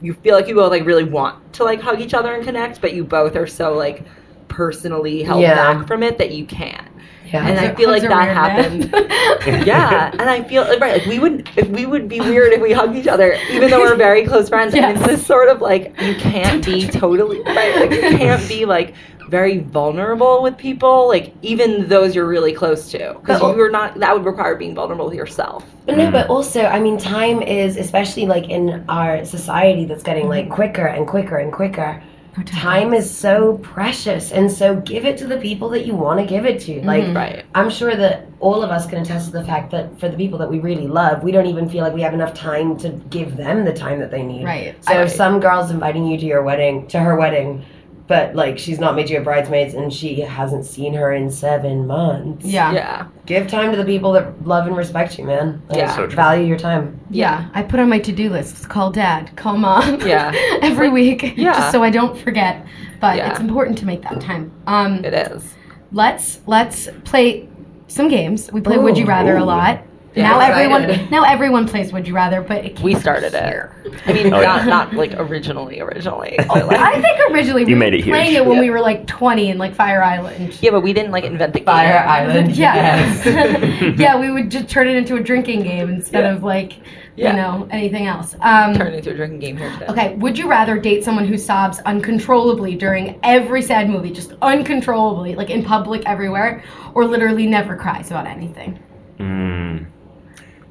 you 0.00 0.14
feel 0.14 0.34
like 0.34 0.46
you 0.46 0.54
both 0.54 0.70
like 0.70 0.84
really 0.84 1.04
want 1.04 1.52
to 1.54 1.64
like 1.64 1.80
hug 1.80 2.00
each 2.00 2.14
other 2.14 2.34
and 2.34 2.44
connect 2.44 2.80
but 2.80 2.94
you 2.94 3.02
both 3.04 3.34
are 3.36 3.46
so 3.46 3.74
like 3.74 4.04
personally 4.48 5.22
held 5.22 5.40
Yeah. 5.42 5.54
back 5.74 5.86
from 5.86 6.02
it 6.02 6.18
that 6.18 6.30
you 6.32 6.44
can't 6.46 6.86
Yeah. 7.26 7.46
and 7.46 7.58
I 7.58 7.74
feel 7.74 7.90
like 7.90 8.02
that 8.02 8.10
happened 8.28 8.90
yeah 9.66 10.10
and 10.12 10.22
I 10.28 10.42
feel 10.44 10.62
like 10.64 10.80
right 10.80 10.98
like 10.98 11.06
we 11.06 11.18
would 11.18 11.48
if 11.56 11.68
we 11.68 11.86
would 11.86 12.08
be 12.08 12.20
weird 12.20 12.52
if 12.52 12.60
we 12.60 12.72
hugged 12.72 12.96
each 12.96 13.06
other 13.08 13.34
even 13.50 13.70
though 13.70 13.80
we're 13.80 13.94
very 13.96 14.24
close 14.26 14.48
friends 14.48 14.74
and 14.74 14.84
it's 14.84 15.00
Yes. 15.00 15.08
this 15.08 15.26
sort 15.26 15.48
of 15.48 15.60
like 15.60 15.98
you 16.00 16.14
can't 16.16 16.64
be 16.64 16.86
totally 16.88 17.40
right 17.42 17.76
like 17.76 17.90
you 17.92 18.00
can't 18.16 18.46
be 18.48 18.64
like 18.64 18.94
very 19.28 19.58
vulnerable 19.58 20.42
with 20.42 20.56
people 20.56 21.06
like 21.08 21.32
even 21.42 21.86
those 21.88 22.14
you're 22.14 22.26
really 22.26 22.52
close 22.52 22.90
to 22.90 23.14
because 23.20 23.40
But- 23.40 23.56
you're 23.56 23.70
not 23.70 23.98
that 24.00 24.14
would 24.14 24.24
require 24.24 24.54
being 24.56 24.74
vulnerable 24.74 25.06
with 25.06 25.14
yourself 25.14 25.64
But 25.86 25.96
no, 25.96 26.10
but 26.10 26.28
also, 26.28 26.64
I 26.64 26.80
mean, 26.80 26.98
time 26.98 27.40
is, 27.42 27.76
especially 27.78 28.26
like 28.26 28.48
in 28.50 28.84
our 28.90 29.24
society 29.24 29.84
that's 29.86 30.02
getting 30.02 30.28
like 30.28 30.50
quicker 30.50 30.86
and 30.86 31.06
quicker 31.06 31.36
and 31.38 31.50
quicker. 31.52 32.02
Time 32.46 32.94
is 32.94 33.10
so 33.10 33.58
precious, 33.62 34.30
and 34.30 34.52
so 34.52 34.76
give 34.76 35.04
it 35.04 35.16
to 35.18 35.26
the 35.26 35.38
people 35.38 35.68
that 35.70 35.86
you 35.86 35.94
want 35.96 36.20
to 36.20 36.26
give 36.26 36.44
it 36.46 36.60
to. 36.60 36.80
Like, 36.82 37.04
Mhm. 37.04 37.16
right 37.16 37.42
I'm 37.54 37.68
sure 37.70 37.96
that 37.96 38.26
all 38.38 38.62
of 38.62 38.70
us 38.70 38.86
can 38.86 39.00
attest 39.00 39.26
to 39.26 39.32
the 39.32 39.42
fact 39.44 39.70
that 39.72 39.98
for 39.98 40.08
the 40.08 40.16
people 40.16 40.38
that 40.38 40.48
we 40.50 40.60
really 40.60 40.86
love, 40.86 41.22
we 41.24 41.32
don't 41.32 41.46
even 41.46 41.68
feel 41.68 41.82
like 41.82 41.94
we 41.94 42.02
have 42.02 42.14
enough 42.14 42.34
time 42.34 42.76
to 42.78 42.90
give 43.10 43.36
them 43.36 43.64
the 43.64 43.72
time 43.72 43.98
that 43.98 44.10
they 44.12 44.22
need. 44.22 44.44
Right. 44.44 44.74
So 44.82 44.92
Right. 44.94 45.00
if 45.04 45.10
some 45.10 45.40
girl's 45.40 45.70
inviting 45.72 46.06
you 46.06 46.16
to 46.18 46.26
your 46.26 46.42
wedding, 46.44 46.86
to 46.88 46.98
her 47.00 47.16
wedding, 47.16 47.62
but 48.08 48.34
like 48.34 48.58
she's 48.58 48.80
not 48.80 48.96
made 48.96 49.08
you 49.08 49.18
a 49.18 49.20
bridesmaids 49.20 49.74
and 49.74 49.92
she 49.92 50.20
hasn't 50.20 50.64
seen 50.64 50.94
her 50.94 51.12
in 51.12 51.30
seven 51.30 51.86
months. 51.86 52.44
Yeah. 52.44 52.72
yeah 52.72 53.06
Give 53.26 53.46
time 53.46 53.70
to 53.70 53.76
the 53.76 53.84
people 53.84 54.12
that 54.12 54.44
love 54.46 54.66
and 54.66 54.76
respect 54.76 55.18
you, 55.18 55.24
man. 55.24 55.62
Like, 55.68 55.78
Yeah. 55.78 55.94
So 55.94 56.06
value 56.08 56.46
your 56.46 56.58
time. 56.58 56.98
Yeah, 57.10 57.48
I 57.54 57.62
put 57.62 57.78
on 57.78 57.88
my 57.88 57.98
to-do 57.98 58.30
list. 58.30 58.68
Call 58.68 58.90
dad, 58.90 59.36
call 59.36 59.56
mom. 59.58 60.00
Yeah. 60.00 60.32
every 60.62 60.88
week. 60.88 61.22
Yeah. 61.38 61.52
just 61.52 61.70
so 61.72 61.82
I 61.84 61.90
don't 61.90 62.18
forget. 62.18 62.66
But 63.00 63.16
Yeah. 63.16 63.30
it's 63.30 63.40
important 63.40 63.78
to 63.78 63.86
make 63.86 64.02
that 64.02 64.20
time. 64.20 64.50
Um, 64.66 65.04
it 65.04 65.14
is 65.14 65.54
let's 65.92 66.40
let's 66.46 66.88
play 67.04 67.48
some 67.86 68.08
games. 68.08 68.50
We 68.52 68.60
play 68.60 68.78
Would 68.78 68.96
You 68.96 69.04
Ooh. 69.04 69.08
Rather 69.08 69.36
a 69.36 69.44
lot. 69.44 69.82
Yeah, 70.18 70.30
now 70.30 70.40
everyone 70.40 71.10
now 71.10 71.22
everyone 71.24 71.66
plays 71.68 71.92
Would 71.92 72.06
You 72.06 72.14
Rather, 72.14 72.42
but 72.42 72.64
it 72.64 72.80
we 72.80 72.92
came 72.92 73.00
started 73.00 73.34
it 73.34 73.44
here. 73.44 73.74
I 74.06 74.12
mean 74.12 74.26
Oh, 74.34 74.40
not 74.40 74.42
yeah. 74.42 74.64
not 74.64 74.92
like 74.94 75.12
originally 75.16 75.80
originally 75.80 76.38
I 76.50 77.00
think 77.00 77.30
originally 77.30 77.64
we 77.64 77.70
You 77.70 77.76
were 77.76 77.80
made 77.80 77.94
it 77.94 78.04
playing 78.04 78.26
huge. 78.32 78.36
it 78.38 78.46
when 78.46 78.56
Yeah. 78.56 78.60
we 78.62 78.70
were 78.70 78.80
like 78.80 79.06
20 79.06 79.50
in 79.50 79.58
like 79.58 79.74
Fire 79.74 80.02
Island. 80.02 80.58
yeah 80.62 80.70
but 80.70 80.80
we 80.82 80.92
didn't 80.92 81.12
like 81.12 81.24
invent 81.24 81.52
the 81.52 81.60
game 81.60 81.66
Fire 81.66 81.98
Island. 82.06 82.56
Yeah. 82.56 83.94
yeah, 83.96 84.18
we 84.18 84.30
would 84.30 84.50
just 84.50 84.68
turn 84.68 84.88
it 84.88 84.96
into 84.96 85.16
a 85.16 85.22
drinking 85.22 85.62
game 85.62 85.88
instead 85.88 86.24
Yeah. 86.24 86.34
of 86.34 86.42
like, 86.42 86.74
Yeah. 87.16 87.30
you 87.30 87.36
know, 87.36 87.68
anything 87.70 88.06
else. 88.06 88.34
Um, 88.40 88.74
turn 88.74 88.88
it 88.92 88.98
into 88.98 89.10
a 89.10 89.14
drinking 89.14 89.40
game 89.40 89.56
here 89.56 89.70
today 89.72 89.86
Okay, 89.88 90.14
would 90.16 90.36
you 90.38 90.48
rather 90.48 90.78
date 90.78 91.04
someone 91.04 91.26
who 91.26 91.36
sobs 91.38 91.78
uncontrollably 91.80 92.74
during 92.76 93.18
every 93.22 93.62
sad 93.62 93.88
movie, 93.90 94.10
just 94.10 94.32
uncontrollably, 94.42 95.34
like 95.34 95.50
in 95.50 95.64
public 95.64 96.02
everywhere, 96.06 96.62
or 96.94 97.04
literally 97.04 97.46
never 97.46 97.76
cries 97.76 98.10
about 98.10 98.26
anything? 98.26 98.78
Mm. 99.18 99.86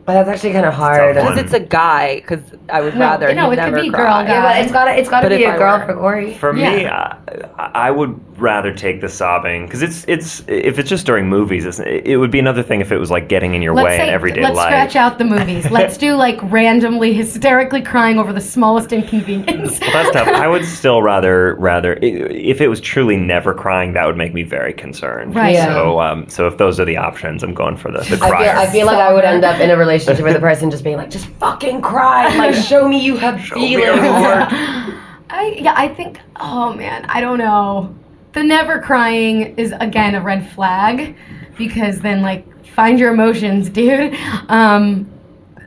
But 0.07 0.13
that's 0.13 0.29
actually 0.29 0.53
kind 0.53 0.65
of 0.65 0.73
hard. 0.73 1.15
because 1.15 1.31
one. 1.35 1.37
it's 1.39 1.51
a 1.51 1.59
guy 1.59 2.15
because 2.15 2.39
I 2.69 2.79
would 2.79 2.93
No, 2.93 3.01
rather 3.01 3.33
no, 3.35 3.49
he'd 3.49 3.59
it 3.59 3.61
could 3.65 3.71
never 3.71 3.81
be 3.81 3.89
cry. 3.89 4.23
girl, 4.23 4.29
Yeah, 4.33 4.41
but 4.41 4.63
it's 4.63 4.71
gotta 4.71 4.97
it's 4.97 5.09
gotta 5.09 5.27
But 5.29 5.35
be 5.35 5.43
if 5.43 5.49
a 5.49 5.53
I 5.53 5.57
girl 5.57 5.79
were- 5.79 5.85
for 5.85 5.93
Cory. 5.95 6.33
For 6.35 6.53
me, 6.53 6.87
I, 6.87 7.17
I 7.57 7.91
would 7.91 8.17
rather 8.39 8.71
take 8.73 9.01
the 9.01 9.09
sobbing 9.09 9.65
because 9.65 9.81
it's 9.81 10.05
it's 10.07 10.43
if 10.47 10.79
it's 10.79 10.87
just 10.87 11.05
during 11.05 11.27
movies, 11.27 11.65
it's, 11.65 11.81
it 11.81 12.15
would 12.15 12.31
be 12.31 12.39
another 12.39 12.63
thing 12.63 12.79
if 12.79 12.89
it 12.93 12.97
was 12.99 13.11
like 13.11 13.27
getting 13.27 13.53
in 13.53 13.61
your 13.61 13.73
way 13.73 13.95
in 13.95 14.07
everyday 14.07 14.43
life. 14.43 14.55
let's 14.55 14.67
scratch 14.69 14.95
out 14.95 15.17
the 15.17 15.25
movies. 15.25 15.69
let's 15.71 15.97
do 15.97 16.15
like 16.15 16.39
randomly 16.43 17.11
hysterically 17.13 17.81
crying 17.81 18.17
over 18.17 18.31
the 18.31 18.39
smallest 18.39 18.93
inconvenience. 18.93 19.77
Well, 19.81 19.91
that's 19.91 20.11
tough. 20.11 20.29
I 20.29 20.47
would 20.47 20.63
still 20.63 21.01
rather 21.01 21.55
rather 21.55 21.95
if 22.01 22.61
it 22.61 22.69
was 22.69 22.79
truly 22.79 23.17
never 23.17 23.53
crying, 23.53 23.91
that 23.91 24.05
would 24.05 24.15
make 24.15 24.33
me 24.33 24.43
very 24.43 24.71
concerned. 24.71 25.35
Right. 25.35 25.55
Yeah. 25.55 25.65
So 25.73 25.99
um, 25.99 26.29
so 26.29 26.47
if 26.47 26.57
those 26.57 26.79
are 26.79 26.85
the 26.85 26.95
options, 26.95 27.43
I'm 27.43 27.53
going 27.53 27.75
for 27.75 27.91
the 27.91 27.97
the 27.99 28.23
I 28.23 28.29
feel, 28.29 28.59
I 28.61 28.67
feel 28.67 28.85
like 28.85 28.99
I 28.99 29.11
would 29.11 29.25
end 29.25 29.43
up 29.43 29.59
in 29.59 29.69
a 29.69 29.75
relationship 29.75 29.96
with 30.05 30.35
a 30.35 30.39
person 30.39 30.69
just 30.69 30.83
being 30.83 30.97
like, 30.97 31.09
just 31.09 31.27
fucking 31.39 31.81
cry, 31.81 32.35
like 32.37 32.55
show 32.69 32.87
me 32.87 32.99
you 33.03 33.17
have 33.17 33.39
Show 33.41 33.55
feelings. 33.55 33.97
I 35.29 35.57
yeah, 35.59 35.73
I 35.75 35.87
think 35.89 36.19
oh 36.37 36.73
man, 36.73 37.05
I 37.05 37.19
don't 37.21 37.37
know. 37.37 37.95
The 38.33 38.43
never 38.43 38.79
crying 38.81 39.55
is 39.57 39.73
again 39.79 40.15
a 40.15 40.21
red 40.21 40.49
flag 40.51 41.15
because 41.57 41.99
then 42.01 42.21
like 42.21 42.45
find 42.67 42.99
your 42.99 43.13
emotions, 43.13 43.69
dude. 43.69 44.13
Um 44.49 45.11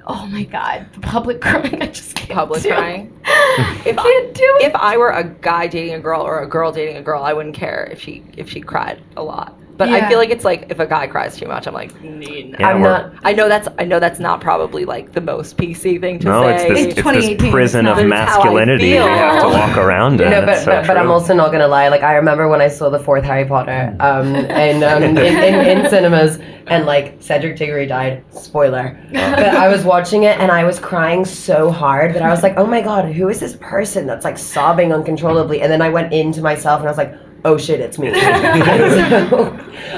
oh 0.07 0.27
my 0.27 0.45
god, 0.45 0.87
the 0.95 1.01
public 1.01 1.40
crying 1.43 1.83
I 1.83 1.87
just 1.87 2.14
can't 2.16 2.31
Public 2.38 2.62
do. 2.62 2.71
crying. 2.71 3.21
I 3.25 3.83
can't 3.85 4.35
do 4.35 4.57
it. 4.61 4.66
If 4.66 4.75
I 4.77 4.97
were 4.97 5.11
a 5.11 5.25
guy 5.25 5.66
dating 5.66 5.95
a 5.95 6.01
girl 6.01 6.23
or 6.23 6.40
a 6.43 6.47
girl 6.49 6.73
dating 6.73 6.97
a 6.97 7.03
girl, 7.03 7.23
I 7.23 7.33
wouldn't 7.33 7.55
care 7.57 7.88
if 7.93 8.01
she 8.01 8.23
if 8.37 8.49
she 8.49 8.61
cried 8.61 9.03
a 9.16 9.23
lot. 9.23 9.57
But 9.81 9.88
Yeah. 9.88 9.97
I 9.97 10.09
feel 10.11 10.19
like 10.19 10.29
it's 10.29 10.45
like 10.45 10.66
if 10.69 10.79
a 10.79 10.87
guy 10.87 11.07
cries 11.07 11.38
too 11.38 11.49
much, 11.49 11.66
I'm 11.66 11.73
like, 11.73 11.90
Yeah, 12.03 12.69
I'm 12.69 12.83
not. 12.83 13.14
I 13.25 13.33
know 13.33 13.49
that's 13.49 13.66
I 13.79 13.85
know 13.87 13.99
that's 13.99 14.21
not 14.21 14.43
probably 14.43 14.85
like 14.85 15.12
the 15.12 15.23
most 15.23 15.57
PC 15.57 15.99
thing 15.99 16.19
to 16.19 16.27
No, 16.29 16.43
say. 16.43 16.53
it's 16.55 16.62
this, 16.64 16.79
It's 16.79 16.87
it's 16.87 16.95
this 16.97 17.05
2018, 17.05 17.51
prison 17.51 17.87
it's 17.87 17.99
of 17.99 18.07
not. 18.07 18.19
I 18.19 18.27
masculinity 18.27 18.88
you 18.88 18.97
have 19.01 19.40
to 19.40 19.49
walk 19.61 19.79
around 19.79 20.21
in. 20.21 20.29
No, 20.31 20.45
but, 20.45 20.59
so 20.59 20.66
but, 20.66 20.87
but 20.87 20.99
I'm 20.99 21.11
also 21.11 21.33
not 21.33 21.51
gonna 21.51 21.66
lie. 21.66 21.88
Like 21.88 22.03
I 22.03 22.12
remember 22.16 22.47
when 22.47 22.61
I 22.61 22.69
saw 22.69 22.90
the 22.90 22.99
fourth 22.99 23.25
Harry 23.25 23.47
Potter 23.47 23.97
um, 24.01 24.37
in, 24.37 24.83
um, 24.83 25.03
in, 25.03 25.16
in 25.16 25.79
in 25.79 25.88
cinemas, 25.88 26.38
and 26.66 26.85
like 26.85 27.16
Cedric 27.21 27.57
Diggory 27.57 27.87
died. 27.87 28.23
Spoiler. 28.35 29.01
But 29.14 29.55
I 29.64 29.69
was 29.69 29.83
watching 29.83 30.25
it 30.25 30.38
and 30.40 30.53
I 30.53 30.64
was 30.64 30.79
crying 30.79 31.25
so 31.25 31.71
hard 31.71 32.12
that 32.14 32.23
I 32.23 32.29
was 32.29 32.43
like, 32.43 32.59
oh 32.59 32.66
my 32.66 32.83
god, 32.83 33.07
who 33.14 33.31
is 33.31 33.40
this 33.40 33.57
person 33.62 34.07
that's 34.07 34.27
like 34.27 34.37
sobbing 34.37 34.93
uncontrollably? 34.93 35.62
And 35.62 35.73
then 35.73 35.81
I 35.81 35.88
went 35.88 36.12
into 36.12 36.43
myself 36.43 36.81
and 36.81 36.88
I 36.88 36.90
was 36.90 36.99
like. 36.99 37.14
Oh 37.44 37.57
shit! 37.57 37.81
It's 37.81 37.98
me. 37.98 38.09
So, 38.14 38.16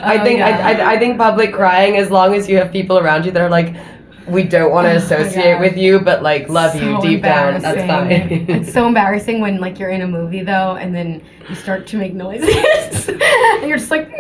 I 0.02 0.18
Oh, 0.18 0.24
think 0.24 0.38
yeah. 0.38 0.66
I, 0.66 0.72
I, 0.72 0.92
I 0.92 0.98
think 0.98 1.18
public 1.18 1.52
crying, 1.52 1.96
as 1.96 2.11
long 2.11 2.35
as 2.35 2.48
you 2.48 2.57
have 2.57 2.70
people 2.72 2.98
around 2.98 3.26
you 3.26 3.33
that 3.33 3.42
are 3.42 3.48
like, 3.50 3.74
we 4.28 4.44
don't 4.44 4.70
want 4.70 4.87
to 4.87 4.94
associate 4.96 5.55
God. 5.55 5.61
with 5.61 5.76
you, 5.76 5.98
but 6.00 6.22
like 6.22 6.48
love 6.48 6.74
you 6.81 7.00
deep 7.02 7.22
down. 7.22 7.61
That's 7.61 7.87
fine. 7.87 8.11
it's 8.48 8.72
so 8.72 8.87
embarrassing 8.87 9.40
when 9.40 9.59
like 9.61 9.78
you're 9.78 9.90
in 9.90 10.02
a 10.02 10.07
movie 10.07 10.42
though, 10.42 10.76
and 10.76 10.94
then 10.94 11.22
you 11.48 11.55
start 11.57 11.87
to 11.88 11.96
make 11.96 12.14
noises, 12.14 13.09
and 13.09 13.68
you're 13.68 13.78
just 13.78 13.90
like, 13.90 14.09
nah. 14.09 14.16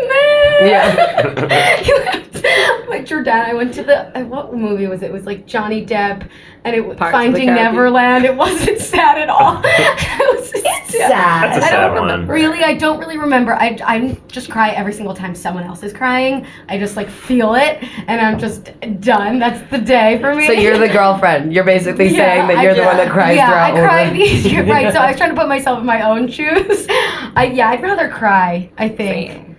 Yeah. 0.66 1.80
you 1.82 2.00
have 2.02 2.32
to, 2.32 2.86
like 2.88 3.06
Jordan, 3.06 3.32
I 3.34 3.54
went 3.54 3.72
to 3.74 3.82
the 3.84 4.18
uh, 4.18 4.24
what 4.24 4.52
movie 4.52 4.86
was 4.88 5.02
it? 5.02 5.06
It 5.06 5.12
was 5.12 5.24
like 5.26 5.46
Johnny 5.46 5.86
Depp, 5.86 6.28
and 6.64 6.76
it 6.76 6.86
was 6.86 6.96
Pirates 6.96 7.16
of 7.16 7.32
the 7.34 7.38
Finding 7.40 7.54
Neverland. 7.54 8.24
It 8.24 8.36
wasn't 8.36 8.78
sad 8.94 9.18
at 9.18 9.28
all. 9.28 9.60
it 9.64 10.38
was 10.40 10.50
sad. 10.50 10.86
sad. 10.86 11.42
That's 11.44 11.58
a 11.58 11.66
I 11.66 11.70
sad 11.70 11.80
don't 11.88 11.94
one. 11.94 12.02
remember. 12.02 12.32
Really, 12.32 12.62
I 12.62 12.74
don't 12.74 12.98
really 12.98 13.18
remember. 13.18 13.54
I 13.54 13.78
I 13.84 14.16
just 14.28 14.50
cry 14.50 14.70
every 14.70 14.92
single 14.92 15.14
time 15.14 15.34
someone 15.34 15.64
else 15.64 15.82
is 15.82 15.92
crying. 15.92 16.46
I 16.68 16.78
just 16.78 16.96
like 16.96 17.08
feel 17.10 17.54
it, 17.54 17.82
and 18.08 18.20
I'm 18.20 18.38
just 18.38 18.70
done. 19.00 19.38
That's 19.38 19.68
the 19.70 19.78
day 19.78 20.18
for 20.20 20.34
me. 20.34 20.46
So 20.46 20.52
you're 20.52 20.78
the 20.78 20.88
girlfriend. 21.00 21.52
You're 21.52 21.64
basically 21.64 22.08
Yeah, 22.08 22.46
saying 22.46 22.48
that 22.48 22.62
you're 22.62 22.74
the 22.74 22.82
one 22.84 22.96
that 22.96 23.10
cries 23.10 23.36
yeah, 23.36 23.48
throughout. 23.48 23.74
I 23.76 23.80
all 23.80 23.86
cry. 23.88 24.10
the- 24.12 24.48
You're 24.50 24.66
right. 24.66 24.92
So 24.92 24.98
I 25.00 25.08
was 25.10 25.16
trying 25.16 25.30
to 25.30 25.36
put 25.36 25.48
myself 25.48 25.80
in 25.80 25.86
my 25.86 26.02
own 26.02 26.28
shoes. 26.28 26.86
I 26.88 27.50
yeah, 27.54 27.70
I'd 27.70 27.82
rather 27.82 28.08
cry. 28.08 28.70
I 28.78 28.88
think. 28.88 29.32
Same. 29.32 29.51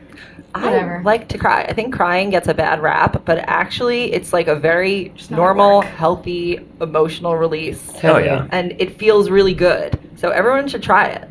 Whatever. 0.55 0.97
I 0.97 1.01
like 1.01 1.27
to 1.29 1.37
cry. 1.37 1.63
I 1.63 1.73
think 1.73 1.93
crying 1.93 2.29
gets 2.29 2.47
a 2.47 2.53
bad 2.53 2.81
rap, 2.81 3.23
but 3.25 3.39
actually, 3.39 4.13
it's 4.13 4.33
like 4.33 4.47
a 4.47 4.55
very 4.55 5.09
not 5.29 5.31
normal, 5.31 5.77
work. 5.79 5.85
healthy 5.87 6.59
emotional 6.79 7.35
release, 7.37 7.91
Oh 8.03 8.17
yeah. 8.17 8.47
and 8.51 8.75
it 8.79 8.97
feels 8.99 9.29
really 9.29 9.53
good. 9.55 9.99
So 10.15 10.29
everyone 10.29 10.67
should 10.67 10.83
try 10.83 11.07
it. 11.07 11.27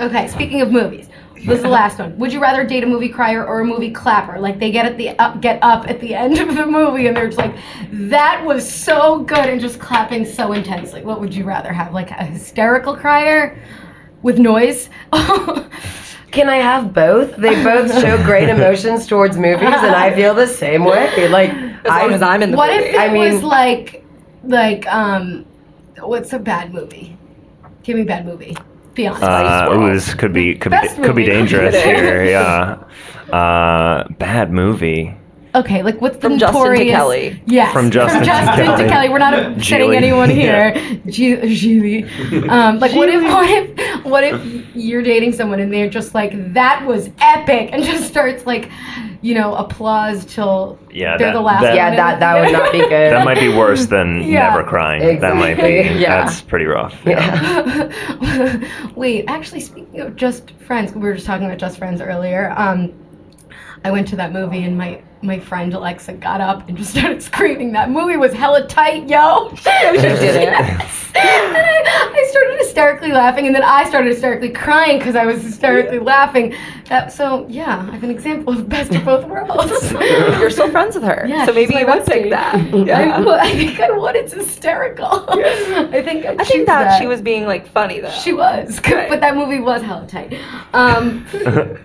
Okay. 0.00 0.28
Speaking 0.28 0.60
of 0.60 0.70
movies. 0.70 1.08
This 1.46 1.56
is 1.56 1.62
the 1.62 1.68
last 1.70 1.98
one. 1.98 2.18
Would 2.18 2.34
you 2.34 2.40
rather 2.40 2.64
date 2.66 2.84
a 2.84 2.86
movie 2.86 3.08
crier 3.08 3.46
or 3.46 3.60
a 3.60 3.64
movie 3.64 3.90
clapper? 3.90 4.38
Like 4.38 4.58
they 4.58 4.70
get 4.70 4.84
at 4.84 4.98
the 4.98 5.18
up, 5.18 5.40
get 5.40 5.58
up 5.62 5.88
at 5.88 5.98
the 6.00 6.14
end 6.24 6.36
of 6.38 6.54
the 6.54 6.66
movie 6.66 7.06
and 7.06 7.16
they're 7.16 7.28
just 7.28 7.38
like, 7.38 7.54
"That 7.90 8.44
was 8.44 8.70
so 8.70 9.20
good," 9.20 9.48
and 9.48 9.58
just 9.58 9.80
clapping 9.80 10.26
so 10.26 10.52
intensely. 10.52 11.02
What 11.02 11.18
would 11.20 11.34
you 11.34 11.44
rather 11.44 11.72
have? 11.72 11.94
Like 11.94 12.10
a 12.10 12.24
hysterical 12.24 12.94
crier 12.94 13.58
with 14.22 14.38
noise? 14.38 14.90
Can 16.32 16.48
I 16.48 16.56
have 16.56 16.92
both? 16.94 17.36
They 17.36 17.62
both 17.64 17.92
show 18.00 18.16
great 18.24 18.48
emotions 18.56 19.06
towards 19.06 19.36
movies, 19.36 19.68
and 19.68 19.94
I 19.96 20.14
feel 20.14 20.34
the 20.34 20.46
same 20.46 20.84
way. 20.84 21.28
Like 21.28 21.50
As 21.50 21.84
long 21.86 22.12
as 22.12 22.22
I'm 22.22 22.42
in 22.42 22.52
the 22.52 22.56
what 22.56 22.70
movie. 22.70 22.84
if 22.84 22.94
it 22.94 22.98
I 23.00 23.12
mean- 23.12 23.34
was 23.34 23.42
like, 23.42 24.04
like 24.44 24.86
um, 24.86 25.44
what's 25.98 26.32
a 26.32 26.38
bad 26.38 26.72
movie? 26.72 27.16
Give 27.82 27.96
me 27.96 28.02
a 28.02 28.06
bad 28.06 28.26
movie. 28.26 28.56
Be 28.94 29.06
honest. 29.06 29.22
Uh, 29.22 29.70
ooh, 29.72 29.92
this 29.92 30.14
could 30.14 30.32
be 30.32 30.54
could 30.54 30.70
Best 30.70 30.96
be 30.96 31.02
could 31.02 31.16
be 31.16 31.24
dangerous 31.24 31.74
here. 31.82 32.24
Yeah. 32.24 32.82
Uh, 33.32 34.06
bad 34.18 34.50
movie. 34.52 35.14
okay, 35.54 35.82
like 35.82 36.00
what's 36.00 36.16
the 36.16 36.22
From 36.22 36.38
Justin 36.38 36.74
to? 36.76 36.84
Kelly. 36.84 37.42
Yes, 37.46 37.72
From 37.72 37.90
Justin 37.90 38.20
to 38.20 38.26
Justin 38.26 38.64
Kelly. 38.66 38.88
Kelly. 38.88 39.08
We're 39.08 39.18
not 39.18 39.34
upsetting 39.38 39.90
Geely. 39.90 39.96
anyone 39.96 40.30
Yeah. 40.30 40.76
here. 41.06 41.44
Julie. 41.46 42.04
Um, 42.48 42.78
like 42.80 42.92
what 42.94 43.08
if 43.08 43.22
what 43.22 43.48
if 43.48 43.78
what 44.04 44.24
if 44.24 44.76
you're 44.76 45.02
dating 45.02 45.32
someone 45.32 45.60
and 45.60 45.72
they're 45.72 45.88
just 45.90 46.14
like 46.14 46.52
that 46.54 46.84
was 46.86 47.10
epic 47.18 47.70
and 47.72 47.82
just 47.84 48.08
starts 48.08 48.46
like, 48.46 48.70
you 49.22 49.34
know, 49.34 49.54
applause 49.54 50.24
till 50.24 50.78
Yeah, 50.92 51.16
they're 51.16 51.28
that- 51.28 51.32
the 51.34 51.40
last. 51.40 51.62
that- 51.62 51.74
yeah, 51.74 51.94
that 51.96 52.20
that 52.20 52.40
would 52.40 52.52
not 52.52 52.72
be 52.72 52.78
good. 52.88 53.12
That 53.12 53.24
might 53.24 53.38
be 53.40 53.48
worse 53.48 53.86
than 53.86 54.22
Yeah. 54.28 54.48
never 54.50 54.64
crying. 54.64 55.20
That 55.20 55.36
might 55.36 55.56
be. 55.56 55.60
Yeah. 56.00 56.24
That's 56.24 56.40
pretty 56.40 56.64
rough. 56.66 56.96
Yeah. 57.04 57.90
Wait, 58.96 59.24
actually, 59.28 59.60
speaking 59.60 60.00
of 60.00 60.16
just 60.16 60.50
friends, 60.52 60.92
we 60.94 61.00
were 61.02 61.14
just 61.14 61.26
talking 61.26 61.46
about 61.46 61.58
just 61.58 61.78
friends 61.78 62.00
earlier. 62.00 62.52
Um, 62.56 62.92
I 63.84 63.90
went 63.90 64.08
to 64.08 64.16
that 64.16 64.32
movie 64.32 64.64
and 64.64 64.76
my 64.76 65.02
my 65.22 65.38
friend 65.38 65.74
Alexa 65.74 66.14
got 66.14 66.40
up 66.40 66.66
and 66.68 66.76
just 66.78 66.90
started 66.92 67.22
screaming. 67.22 67.72
That 67.72 67.90
movie 67.90 68.16
was 68.16 68.32
hella 68.32 68.66
tight, 68.66 69.08
yo. 69.08 69.54
she 69.54 69.64
did 69.64 70.04
it. 70.36 70.42
Yes. 70.50 71.06
And 71.12 71.56
I, 71.56 72.12
I 72.14 72.28
started 72.30 72.58
hysterically 72.58 73.10
laughing, 73.12 73.46
and 73.46 73.54
then 73.54 73.64
I 73.64 73.84
started 73.88 74.10
hysterically 74.12 74.48
crying 74.50 74.98
because 74.98 75.16
I 75.16 75.26
was 75.26 75.42
hysterically 75.42 75.98
laughing. 75.98 76.54
That 76.88 77.12
so 77.12 77.46
yeah, 77.48 77.86
I 77.88 77.92
have 77.92 78.04
an 78.04 78.10
example 78.10 78.52
of 78.54 78.68
best 78.68 78.94
of 78.94 79.04
both 79.04 79.26
worlds. 79.26 79.92
You're 80.00 80.50
still 80.50 80.70
friends 80.70 80.94
with 80.94 81.04
her, 81.04 81.26
Yeah, 81.28 81.46
so 81.46 81.52
maybe 81.52 81.74
you 81.76 81.84
would 81.86 82.06
pick 82.06 82.30
that. 82.30 82.54
I, 82.74 82.76
Yeah. 82.84 83.20
would- 83.20 83.40
I 83.40 83.50
think 83.50 83.80
I 83.80 83.90
would. 83.90 84.14
It's 84.16 84.32
hysterical. 84.32 85.06
I 85.28 86.00
think 86.02 86.24
I 86.26 86.36
choose 86.36 86.48
think 86.48 86.66
that, 86.66 86.98
she 87.00 87.06
was 87.06 87.20
being 87.20 87.44
like 87.44 87.66
funny 87.68 88.00
though. 88.00 88.10
she 88.10 88.32
was, 88.32 88.80
Right. 88.88 89.08
but 89.08 89.20
that 89.20 89.36
movie 89.36 89.60
was 89.60 89.82
hella 89.82 90.06
tight. 90.06 90.38
Um, 90.72 91.26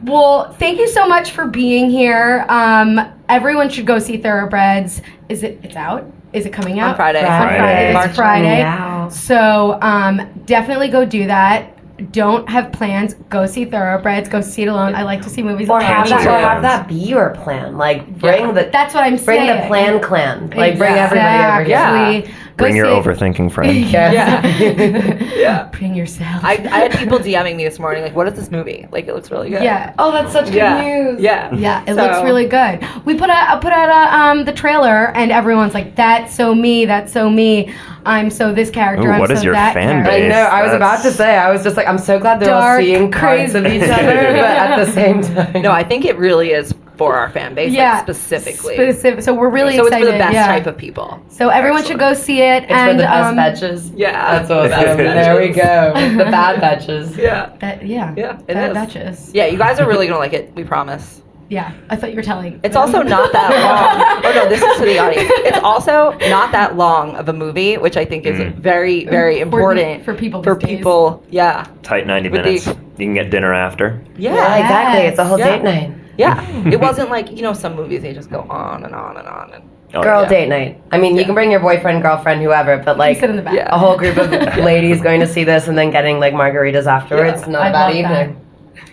well, 0.03 0.53
thank 0.53 0.79
you 0.79 0.87
so 0.87 1.07
much 1.07 1.31
for 1.31 1.47
being 1.47 1.89
here. 1.89 2.45
Um, 2.47 3.11
everyone 3.29 3.69
should 3.69 3.85
go 3.85 3.99
see 3.99 4.17
Thoroughbreds. 4.17 5.01
Is 5.29 5.43
it? 5.43 5.59
It's 5.63 5.75
out. 5.75 6.11
Is 6.33 6.45
it 6.45 6.51
coming 6.53 6.79
out 6.79 6.89
on 6.91 6.95
Friday. 6.95 7.19
On 7.19 7.25
Friday. 7.25 7.57
Friday. 7.57 7.93
March 7.93 8.07
It's 8.07 8.15
Friday. 8.17 8.57
Yeah. 8.59 9.07
So 9.09 9.79
um, 9.81 10.21
definitely 10.45 10.89
go 10.89 11.05
do 11.05 11.25
that. 11.27 11.71
Don't 12.11 12.49
have 12.49 12.73
plans. 12.73 13.13
Go 13.29 13.45
see 13.45 13.63
Thoroughbreds. 13.63 14.27
Go 14.27 14.41
see 14.41 14.63
it 14.63 14.67
alone. 14.67 14.95
I 14.95 15.03
like 15.03 15.21
to 15.21 15.29
see 15.29 15.41
movies 15.41 15.69
Or 15.69 15.77
alone. 15.77 15.83
have 15.89 16.09
that, 16.09 16.27
or 16.27 16.31
have 16.31 16.61
that 16.61 16.89
be 16.89 16.95
your 16.95 17.29
plan. 17.29 17.77
Like 17.77 18.05
bring 18.19 18.53
the 18.53 18.69
That's 18.69 18.93
what 18.93 19.03
I'm 19.03 19.15
bring 19.15 19.47
saying. 19.47 19.47
Bring 19.47 19.61
the 19.61 19.67
plan 19.67 20.01
clan. 20.01 20.49
Like 20.49 20.77
bring 20.77 20.93
everybody 20.93 21.43
over 21.43 21.63
here. 21.63 21.77
Exactly. 21.77 22.35
Go 22.57 22.63
Bring 22.63 22.75
your 22.77 22.85
overthinking 22.85 23.51
friend. 23.51 23.75
Yeah. 23.91 24.45
Yeah. 25.35 25.69
Bring 25.73 25.93
yourself. 25.93 26.41
I, 26.43 26.53
I 26.53 26.79
had 26.87 26.91
people 26.97 27.19
DMing 27.19 27.57
me 27.57 27.65
this 27.65 27.79
morning 27.79 28.01
like, 28.01 28.15
"What 28.15 28.27
is 28.27 28.33
this 28.35 28.49
movie? 28.49 28.87
Like, 28.91 29.07
it 29.07 29.13
looks 29.13 29.29
really 29.29 29.49
good." 29.49 29.61
yeah. 29.61 29.93
Oh, 29.99 30.11
that's 30.11 30.31
such 30.31 30.45
good 30.45 30.55
Yeah. 30.55 30.81
news. 30.81 31.19
Yeah. 31.19 31.53
Yeah, 31.53 31.83
it 31.85 31.95
So- 31.95 32.01
looks 32.01 32.23
really 32.23 32.45
good. 32.47 32.79
We 33.05 33.15
put 33.17 33.29
out 33.29 33.61
put 33.61 33.73
out 33.73 33.89
a, 33.89 34.15
um 34.17 34.45
the 34.45 34.53
trailer, 34.53 35.09
and 35.15 35.31
everyone's 35.33 35.73
like, 35.73 35.95
"That's 35.95 36.33
so 36.33 36.55
me. 36.55 36.85
That's 36.85 37.11
so 37.11 37.29
me. 37.29 37.73
I'm 38.05 38.29
so 38.29 38.53
this 38.53 38.69
character. 38.69 39.07
Ooh, 39.09 39.11
I'm 39.11 39.27
so 39.27 39.33
is 39.33 39.43
your 39.43 39.53
that 39.53 39.73
fan 39.73 40.03
character." 40.03 40.11
I 40.11 40.19
base? 40.21 40.31
know. 40.31 40.41
I 40.43 40.63
was 40.63 40.73
about 40.73 41.01
to 41.03 41.11
say. 41.11 41.35
I 41.37 41.51
was 41.51 41.61
just 41.63 41.75
like, 41.75 41.87
I'm 41.87 41.97
so 41.97 42.19
glad 42.19 42.39
they're 42.39 42.53
all 42.53 42.61
Dark, 42.61 42.81
seeing 42.81 43.11
parts 43.11 43.53
of 43.53 43.63
crazy. 43.63 43.83
each 43.85 43.91
other, 43.91 44.05
but 44.05 44.45
at 44.45 44.85
the 44.85 44.91
same 44.99 45.21
time, 45.21 45.61
No, 45.61 45.71
I 45.71 45.83
think 45.83 46.05
it 46.05 46.17
really 46.17 46.51
is 46.51 46.73
for 46.97 47.15
our 47.15 47.29
fan 47.29 47.53
base, 47.55 47.73
Yeah, 47.73 47.93
like, 47.95 48.03
specifically. 48.03 48.75
Specific. 48.75 49.23
So 49.23 49.33
we're 49.33 49.49
really 49.49 49.75
so 49.75 49.85
it's 49.85 49.95
for 49.95 50.05
the 50.05 50.11
best 50.11 50.33
yeah. 50.33 50.47
type 50.47 50.65
of 50.67 50.77
people. 50.77 51.21
So 51.29 51.49
everyone 51.49 51.83
should 51.83 51.99
go 51.99 52.13
see 52.13 52.41
it. 52.41 52.63
it's 52.63 52.71
and 52.71 52.91
for 52.91 52.97
the 52.97 53.03
best 53.03 53.29
um, 53.29 53.35
batches. 53.35 53.89
Yeah. 53.91 54.39
That's 54.39 54.49
awesome. 54.51 54.69
Best 54.97 54.97
there 54.97 55.39
we 55.39 55.49
go. 55.49 55.93
The 56.17 56.31
bad 56.31 56.61
batches. 56.61 57.17
Yeah. 57.17 57.55
That, 57.59 57.85
yeah. 57.85 58.13
Yeah, 58.17 58.39
it 58.47 58.53
that 58.53 58.69
is. 58.69 58.73
Batches. 58.73 59.31
Yeah, 59.33 59.47
you 59.47 59.57
guys 59.57 59.79
are 59.79 59.87
really 59.87 60.07
gonna 60.07 60.19
like 60.19 60.33
it. 60.33 60.53
We 60.55 60.63
promise. 60.63 61.21
Yeah. 61.49 61.73
I 61.89 61.95
thought 61.95 62.09
you 62.09 62.15
were 62.15 62.23
telling. 62.23 62.59
It's 62.63 62.75
also 62.75 63.03
not 63.03 63.31
that 63.33 63.51
long. 63.51 64.21
Oh 64.25 64.33
no, 64.33 64.49
this 64.49 64.61
is 64.63 64.77
to 64.79 64.85
the 64.85 64.97
audience. 64.97 65.29
It's 65.45 65.59
also 65.59 66.17
not 66.29 66.51
that 66.53 66.75
long 66.75 67.15
of 67.17 67.29
a 67.29 67.33
movie, 67.33 67.77
which 67.77 67.97
I 67.97 68.05
think 68.05 68.25
is 68.25 68.39
Mm. 68.39 68.55
very, 68.55 69.05
very 69.05 69.39
Important 69.39 69.79
important, 69.79 70.05
for 70.05 70.15
people 70.15 70.41
For 70.41 70.55
these 70.55 70.63
days. 70.67 70.77
people, 70.77 71.23
yeah, 71.29 71.67
Tight 71.83 72.07
90 72.07 72.29
With 72.29 72.41
minutes. 72.45 72.65
the- 72.65 72.71
You 72.97 73.05
can 73.07 73.13
get 73.13 73.29
dinner 73.29 73.53
after. 73.53 74.01
yeah, 74.17 74.33
Yeah, 74.33 74.55
exactly. 74.57 75.01
It's 75.07 75.19
a 75.19 75.25
whole 75.25 75.37
Yeah. 75.37 75.57
date 75.57 75.63
night. 75.63 75.91
Yeah. 76.17 76.41
It 76.73 76.79
wasn't 76.79 77.09
like 77.09 77.31
you 77.31 77.41
know 77.41 77.53
some 77.53 77.75
movies 77.75 78.01
they 78.01 78.13
just 78.13 78.29
go 78.29 78.41
on 78.49 78.83
and 78.85 78.93
on 78.95 79.17
and 79.17 79.27
on 79.27 79.53
and. 79.53 79.63
Oh, 79.93 80.01
Girl 80.03 80.23
yeah. 80.23 80.29
date 80.29 80.49
night. 80.49 80.81
I 80.91 80.97
mean, 80.97 81.15
you 81.15 81.23
can 81.23 81.33
bring 81.35 81.51
your 81.51 81.61
boyfriend, 81.61 82.01
girlfriend, 82.01 82.41
whoever, 82.41 82.75
but 82.77 82.97
like 82.97 83.17
sit 83.17 83.29
in 83.29 83.37
the 83.37 83.41
back. 83.41 83.53
Yeah. 83.53 83.73
a 83.73 83.77
whole 83.77 83.95
group 83.97 84.17
of 84.17 84.29
ladies 84.57 84.99
going 84.99 85.21
to 85.21 85.27
see 85.27 85.45
this 85.45 85.67
and 85.69 85.77
then 85.77 85.89
getting 85.89 86.19
like 86.19 86.33
margaritas 86.33 86.85
afterwards. 86.85 87.41
Yeah. 87.43 87.47
Not 87.47 87.61
I 87.61 87.69
a 87.69 87.71
bad 87.71 87.85
love 87.85 87.93
that. 87.93 88.19
evening. 88.27 88.41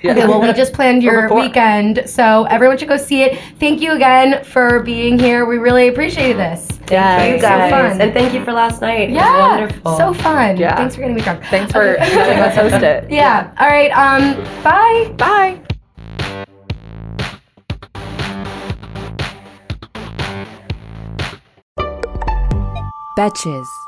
Yeah. 0.02 0.12
Okay, 0.12 0.26
well, 0.28 0.40
we 0.40 0.52
just 0.62 0.74
planned 0.74 1.02
your 1.02 1.22
before. 1.22 1.40
weekend, 1.40 2.02
so 2.06 2.44
everyone 2.44 2.78
should 2.78 2.88
go 2.88 2.96
see 2.98 3.22
it. 3.22 3.36
Thank 3.58 3.80
you 3.80 3.92
again 3.92 4.44
for 4.44 4.80
being 4.80 5.18
here. 5.18 5.44
We 5.44 5.58
really 5.58 5.88
appreciated 5.88 6.36
this. 6.36 6.68
Yeah, 6.88 7.24
you 7.24 7.40
so 7.40 7.48
fun. 7.48 8.00
And 8.00 8.12
thank 8.12 8.32
you 8.32 8.44
for 8.44 8.52
last 8.52 8.80
night. 8.80 9.08
It 9.08 9.12
was 9.14 9.22
Yeah, 9.22 9.48
wonderful. 9.58 9.96
so 9.96 10.12
fun. 10.14 10.56
Yeah. 10.56 10.76
Thanks 10.76 10.94
for 10.94 11.00
getting 11.00 11.16
me 11.16 11.22
drunk. 11.22 11.42
Thanks 11.46 11.72
for 11.72 11.94
Okay. 11.98 12.16
letting 12.16 12.38
us 12.38 12.54
host 12.54 12.82
it. 12.84 13.10
Yeah. 13.10 13.50
All 13.58 13.66
right. 13.66 13.90
Um. 13.90 14.34
Bye. 14.62 15.12
Bye. 15.16 15.71
Betches. 23.14 23.81